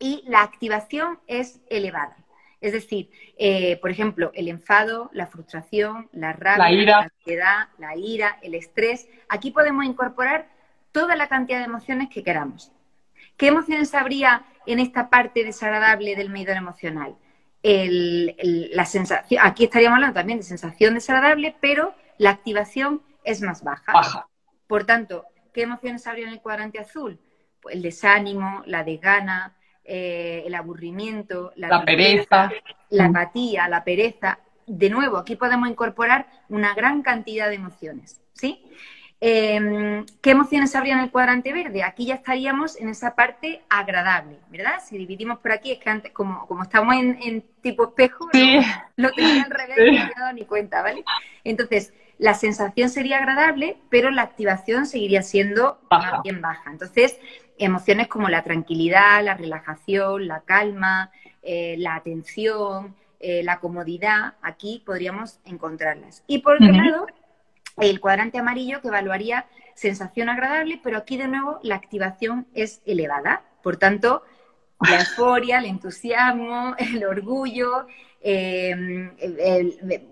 [0.00, 2.16] y la activación es elevada.
[2.60, 8.38] Es decir, eh, por ejemplo, el enfado, la frustración, la rabia, la, ansiedad, la ira,
[8.42, 9.06] el estrés.
[9.28, 10.48] Aquí podemos incorporar
[10.90, 12.72] toda la cantidad de emociones que queramos.
[13.36, 17.16] ¿Qué emociones habría en esta parte desagradable del medidor emocional?
[17.66, 23.90] la sensación, aquí estaríamos hablando también de sensación desagradable, pero la activación es más baja.
[23.90, 24.28] baja.
[24.66, 27.18] Por tanto, ¿qué emociones habría en el cuadrante azul?
[27.62, 32.50] Pues el desánimo, la desgana, eh, el aburrimiento, la, pereza,
[32.90, 34.38] la apatía, la pereza.
[34.66, 38.64] De nuevo, aquí podemos incorporar una gran cantidad de emociones, ¿sí?
[39.20, 41.82] Em, ¿Qué emociones habría en el cuadrante verde?
[41.82, 44.80] Aquí ya estaríamos en esa parte agradable, ¿verdad?
[44.84, 48.28] Si dividimos por aquí, es que antes, como, como estamos en, tipo espejo,
[48.96, 51.04] lo tenía al revés, no me había dado ni cuenta, ¿vale?
[51.42, 56.70] Entonces, la sensación sería agradable, pero la activación seguiría siendo más bien baja.
[56.70, 57.18] Entonces,
[57.58, 61.10] emociones como la tranquilidad, la relajación, la calma,
[61.42, 66.22] eh, la atención, eh, la comodidad, aquí podríamos encontrarlas.
[66.26, 67.06] Y por otro lado,
[67.76, 73.42] el cuadrante amarillo que evaluaría sensación agradable, pero aquí de nuevo la activación es elevada.
[73.62, 74.22] Por tanto,
[74.80, 77.86] la euforia, el entusiasmo, el orgullo,
[78.20, 79.10] em,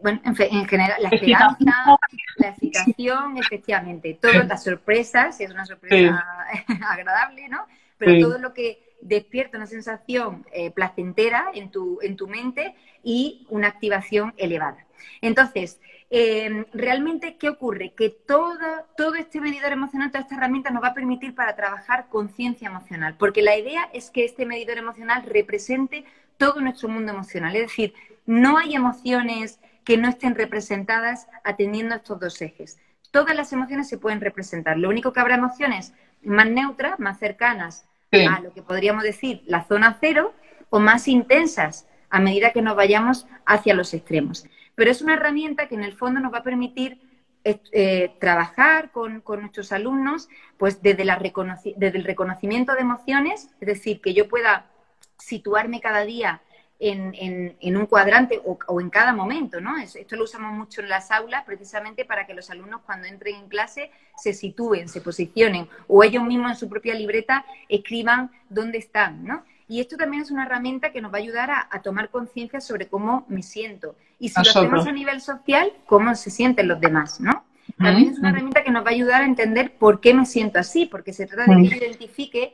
[0.02, 1.98] bueno, en, general, la esperanza,
[2.36, 6.24] la excitación, efectivamente, todas las sorpresas, si es una sorpresa
[6.90, 7.66] agradable, ¿no?
[7.98, 13.46] Pero todo lo que despierta una sensación eh, placentera en tu, en tu mente y
[13.50, 14.86] una activación elevada.
[15.20, 15.80] Entonces,
[16.14, 17.94] Em, realmente, ¿qué ocurre?
[17.96, 18.58] Que todo,
[18.98, 23.16] todo este medidor emocional, toda esta herramienta nos va a permitir para trabajar conciencia emocional,
[23.18, 26.04] porque la idea es que este medidor emocional represente
[26.36, 27.94] todo nuestro mundo emocional, es decir,
[28.26, 32.78] no hay emociones que no estén representadas atendiendo a estos dos ejes.
[33.10, 34.76] Todas las emociones se pueden representar.
[34.76, 39.64] Lo único que habrá emociones más neutras, más cercanas a lo que podríamos decir la
[39.64, 40.34] zona cero,
[40.68, 44.44] o más intensas a medida que nos vayamos hacia los extremos
[44.74, 47.00] pero es una herramienta que en el fondo nos va a permitir
[47.44, 54.28] eh, trabajar con, nuestros alumnos pues desde, el reconocimiento de emociones, es decir, que yo
[54.28, 54.70] pueda
[55.18, 56.40] situarme cada día
[56.78, 59.76] en, un cuadrante o, en cada momento, ¿no?
[59.78, 63.48] Esto lo usamos mucho en las aulas precisamente para que los alumnos cuando entren en
[63.48, 69.24] clase se sitúen, se posicionen o ellos mismos en su propia libreta escriban dónde están,
[69.24, 69.44] ¿no?
[69.72, 72.88] Y esto también es una herramienta que nos va a ayudar a, tomar conciencia sobre
[72.88, 73.96] cómo me siento.
[74.18, 77.46] Y si lo hacemos a nivel social, cómo se sienten los demás, ¿no?
[77.78, 80.58] También es una herramienta que nos va a ayudar a entender por qué me siento
[80.58, 82.52] así, porque se trata de que yo identifique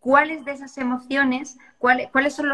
[0.00, 2.48] cuáles de esas emociones, cuáles, cuáles son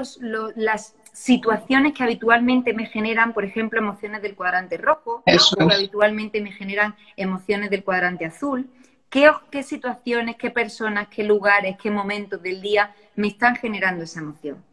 [0.56, 6.42] las situaciones que habitualmente me generan, por ejemplo, emociones del cuadrante rojo, o que habitualmente
[6.42, 8.68] me generan emociones del cuadrante azul
[9.12, 14.64] qué, situaciones, qué personas, qué lugares, qué momentos del día me están generando esa emoción.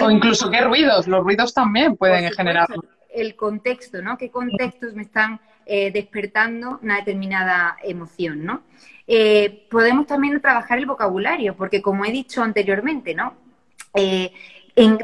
[0.00, 2.66] O incluso qué ruidos, los ruidos también pueden generar.
[3.10, 4.18] El contexto, ¿no?
[4.18, 8.62] ¿Qué contextos me están eh, despertando una determinada emoción, ¿no?
[9.06, 13.34] Eh, podemos también trabajar el vocabulario, porque como he dicho anteriormente, ¿no?
[13.94, 14.32] Eh,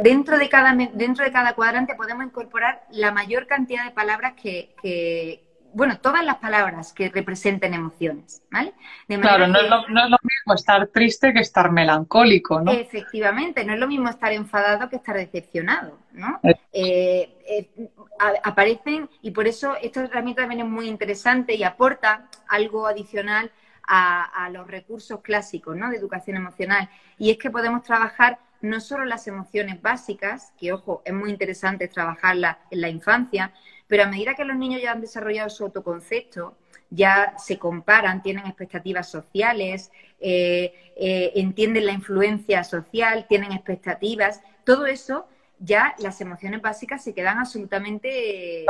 [0.02, 5.44] dentro, de cada, dentro de cada cuadrante podemos incorporar la mayor cantidad de palabras que,
[5.72, 8.72] bueno, todas las palabras que representen emociones, ¿vale?
[9.06, 12.72] claro, no, es lo, mismo estar triste que estar melancólico, ¿no?
[12.72, 16.40] Efectivamente, no es lo mismo estar enfadado que estar decepcionado, ¿no?
[16.42, 16.54] Eh.
[16.72, 17.90] Eh, eh,
[18.42, 23.50] aparecen, y por eso esta herramienta también es muy interesante y aporta algo adicional
[23.92, 25.90] a, los recursos clásicos, ¿no?
[25.90, 31.02] De educación emocional, y es que podemos trabajar no solo las emociones básicas, que ojo,
[31.04, 33.52] es muy interesante trabajarlas en la infancia,
[33.90, 36.56] Pero a medida que los niños ya han desarrollado su autoconcepto,
[36.90, 44.86] ya se comparan, tienen expectativas sociales, eh, eh, entienden la influencia social, tienen expectativas, todo
[44.86, 45.26] eso,
[45.58, 48.64] ya las emociones básicas se quedan absolutamente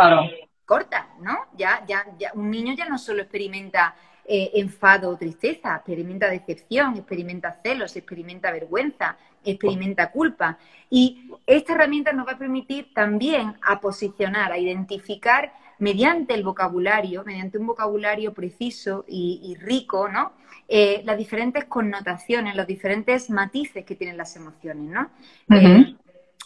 [0.65, 1.37] cortas, ¿no?
[1.55, 3.95] Ya, ya, ya, un niño ya no solo experimenta
[4.33, 10.57] eh, enfado o tristeza, experimenta decepción, experimenta celos, experimenta vergüenza, experimenta culpa.
[10.89, 17.25] Y esta herramienta nos va a permitir también a posicionar, a identificar mediante el vocabulario,
[17.25, 20.33] mediante un vocabulario preciso y, rico, ¿no?
[20.69, 25.11] Eh, las diferentes connotaciones, los diferentes matices que tienen las emociones, ¿no?
[25.57, 25.97] Eh,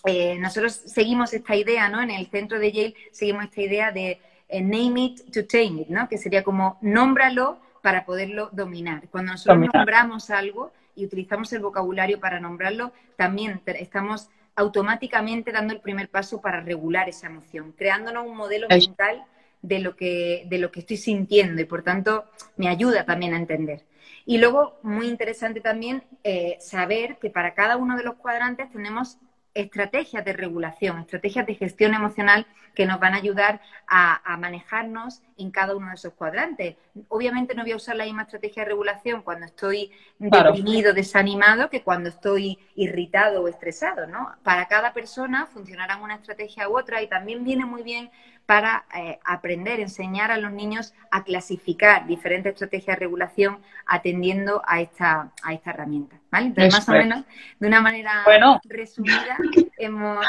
[0.06, 2.00] eh, nosotros seguimos esta idea, ¿no?
[2.00, 4.20] En el centro de Yale seguimos esta idea de
[4.50, 6.08] name it to tame it, ¿no?
[6.08, 9.08] Que sería como nómbralo para poderlo dominar.
[9.10, 15.82] Cuando nosotros nombramos algo y utilizamos el vocabulario para nombrarlo, también estamos automáticamente dando el
[15.82, 19.26] primer paso para regular esa emoción, creándonos un modelo mental
[19.60, 22.24] de lo, que, de lo que estoy sintiendo y por tanto
[22.56, 23.84] me ayuda también a entender.
[24.24, 29.18] Y luego, muy interesante también eh, saber que para cada uno de los cuadrantes tenemos
[29.54, 35.50] estrategias de regulación, estrategias de gestión emocional que nos van a ayudar a, manejarnos en
[35.50, 36.76] cada uno de esos cuadrantes.
[37.08, 41.82] Obviamente no voy a usar la misma estrategia de regulación cuando estoy deprimido, desanimado, que
[41.82, 44.34] cuando estoy irritado o estresado, ¿no?
[44.42, 48.10] Para cada persona funcionarán una estrategia u otra y también viene muy bien
[48.46, 54.80] para eh, aprender, enseñar a los niños a clasificar diferentes estrategias de regulación atendiendo a
[54.80, 56.16] esta, a esta herramienta.
[56.30, 56.46] ¿vale?
[56.46, 57.24] Entonces, más o menos,
[57.58, 58.24] de una manera
[58.64, 59.38] resumida,
[59.78, 60.26] hemos,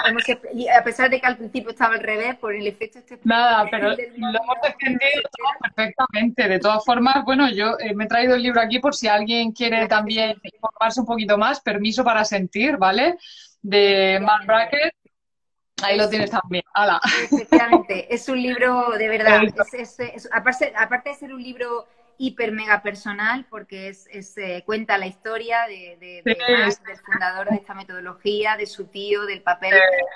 [0.53, 3.19] y a pesar de que al principio estaba al revés, por el efecto este...
[3.23, 5.21] Nada, pero lo hemos defendido
[5.61, 6.47] perfectamente.
[6.47, 9.51] De todas formas, bueno, yo eh, me he traído el libro aquí por si alguien
[9.51, 13.17] quiere también informarse un poquito más, Permiso para Sentir, ¿vale?
[13.61, 14.93] De Mark Brackett
[15.83, 16.63] Ahí lo tienes también.
[17.31, 19.41] Efectivamente, es un libro de verdad.
[20.31, 26.21] aparte, de ser un libro hiper mega personal, porque es, eh, cuenta la historia de,
[26.23, 29.73] del fundador de esta metodología, de su tío, del papel,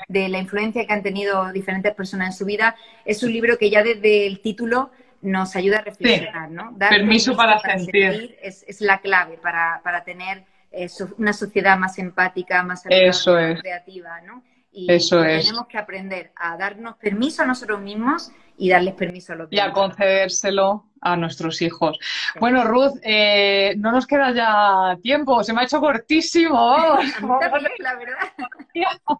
[0.07, 2.75] de la influencia que han tenido diferentes personas en su vida.
[3.03, 4.91] Es un libro que ya desde el título
[5.21, 6.73] nos ayuda a reflexionar, ¿no?
[6.77, 8.37] permiso, para, sentir.
[8.41, 10.87] es, la clave para, tener eh,
[11.17, 14.41] una sociedad más empática, más creativa, ¿no?
[14.71, 15.45] Y Eso es.
[15.45, 19.65] tenemos que aprender a darnos permiso a nosotros mismos y darles permiso a los demás.
[19.65, 21.97] Y a concedérselo a nuestros hijos.
[22.39, 26.75] Bueno, Ruth, eh, no nos queda ya tiempo, se me ha hecho cortísimo.
[27.79, 28.17] la verdad.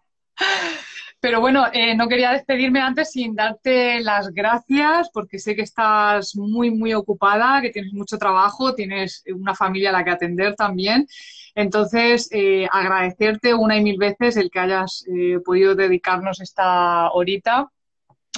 [1.20, 6.34] Pero bueno, eh, no quería despedirme antes sin darte las gracias, porque sé que estás
[6.34, 11.06] muy, muy ocupada, que tienes mucho trabajo, tienes una familia a la que atender también.
[11.54, 17.68] Entonces, eh, agradecerte una y mil veces el que hayas eh, podido dedicarnos esta horita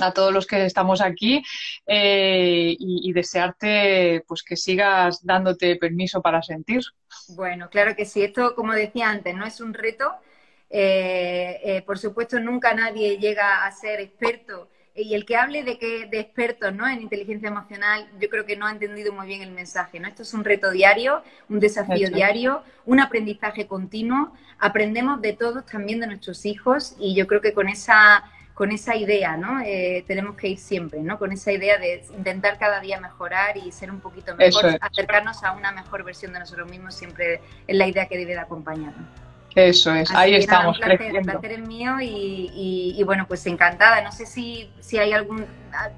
[0.01, 1.43] a todos los que estamos aquí
[1.87, 6.80] eh, y, desearte pues que sigas dándote permiso para sentir.
[7.28, 8.22] Bueno, claro que sí.
[8.22, 10.11] Esto, como decía antes, no es un reto.
[11.86, 16.20] Por supuesto, nunca nadie llega a ser experto y el que hable de que de
[16.20, 16.86] expertos ¿no?
[16.86, 19.98] en inteligencia emocional, yo creo que no ha entendido muy bien el mensaje.
[19.98, 20.08] ¿no?
[20.08, 24.32] Esto es un reto diario, un desafío diario, un aprendizaje continuo.
[24.58, 28.94] Aprendemos de todos, también de nuestros hijos, y yo creo que con esa con esa
[28.94, 29.60] idea, ¿no?
[29.64, 31.18] Eh, tenemos que ir siempre, ¿no?
[31.18, 35.52] Con esa idea de intentar cada día mejorar y ser un poquito mejor, acercarnos a
[35.52, 39.32] una mejor versión de nosotros mismos, siempre es la idea que debe de acompañarnos.
[39.55, 40.78] Eso es, ahí estamos.
[40.78, 44.03] Un placer, un placer es mío y, y, bueno, pues encantada.
[44.03, 45.46] No sé si, si hay algún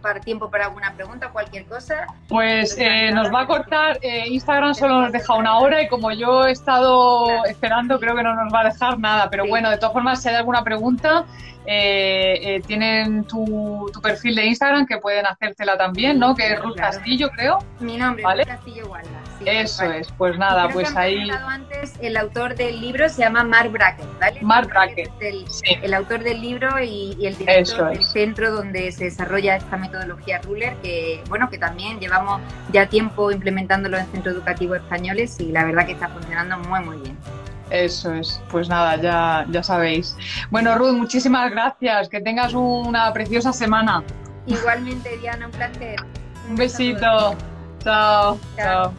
[0.00, 2.06] para tiempo para alguna pregunta cualquier cosa.
[2.28, 6.12] Pues eh, nos va a cortar, eh, Instagram solo nos deja una hora y como
[6.12, 9.28] yo he estado esperando, creo que no nos va a dejar nada.
[9.30, 11.24] Pero bueno, de todas formas, si hay alguna pregunta,
[11.66, 16.34] eh, tienen tu, tu, perfil de Instagram que pueden hacértela también, ¿no?
[16.34, 17.58] Que es Ruth Castillo, creo.
[17.80, 19.24] Mi nombre es Ruth Castillo Guarda.
[19.44, 21.30] Eso es, pues nada, pues ahí.
[21.30, 24.40] antes, el autor del libro se llama Mark Brackett, ¿vale?
[24.42, 25.10] Mark Brackett.
[25.20, 25.44] El,
[25.82, 30.76] el, autor del libro y, el director del centro donde se desarrolla esta metodología Ruler,
[30.82, 32.40] que bueno, que también llevamos
[32.72, 36.96] ya tiempo implementándolo en centros educativos españoles y la verdad que está funcionando muy, muy
[36.98, 37.16] bien.
[37.70, 40.16] Eso es, pues nada, ya, ya sabéis.
[40.50, 44.02] Bueno, Ruth, muchísimas gracias, que tengas una preciosa semana.
[44.46, 45.96] Igualmente, Diana, un placer.
[46.48, 47.34] Un, besito.
[47.82, 48.38] Chao.
[48.56, 48.94] Chao.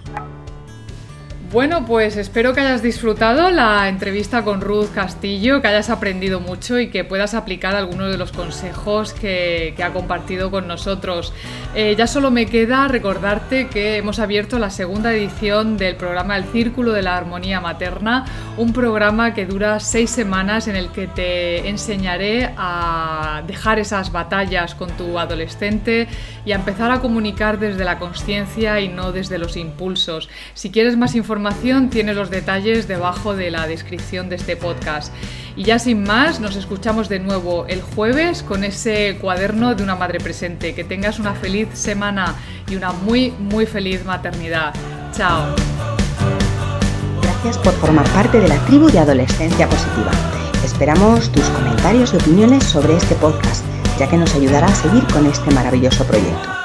[1.52, 6.80] Bueno, pues espero que hayas disfrutado la entrevista con Ruth Castillo, que hayas aprendido mucho
[6.80, 11.34] y que puedas aplicar algunos de los consejos que, ha compartido con nosotros.
[11.76, 16.46] Eh, ya solo me queda recordarte que hemos abierto la segunda edición del programa El
[16.46, 18.26] Círculo de la Armonía Materna,
[18.58, 24.74] un programa que dura seis semanas en el que te enseñaré a dejar esas batallas
[24.74, 26.08] con tu adolescente
[26.44, 30.28] y a empezar a comunicar desde la conciencia y no desde los impulsos.
[30.56, 31.35] Si quieres más información,
[31.90, 35.14] tiene los detalles debajo de la descripción de este podcast.
[35.56, 39.96] Y ya sin más, nos escuchamos de nuevo el jueves con ese cuaderno de una
[39.96, 40.74] madre presente.
[40.74, 42.36] Que tengas una feliz semana
[42.70, 44.74] y una muy, muy feliz maternidad.
[45.12, 45.56] Chao.
[47.22, 50.12] Gracias por formar parte de la tribu de Adolescencia Positiva.
[50.64, 53.66] Esperamos tus comentarios y opiniones sobre este podcast,
[54.00, 56.65] ya que nos ayudará a seguir con este maravilloso proyecto.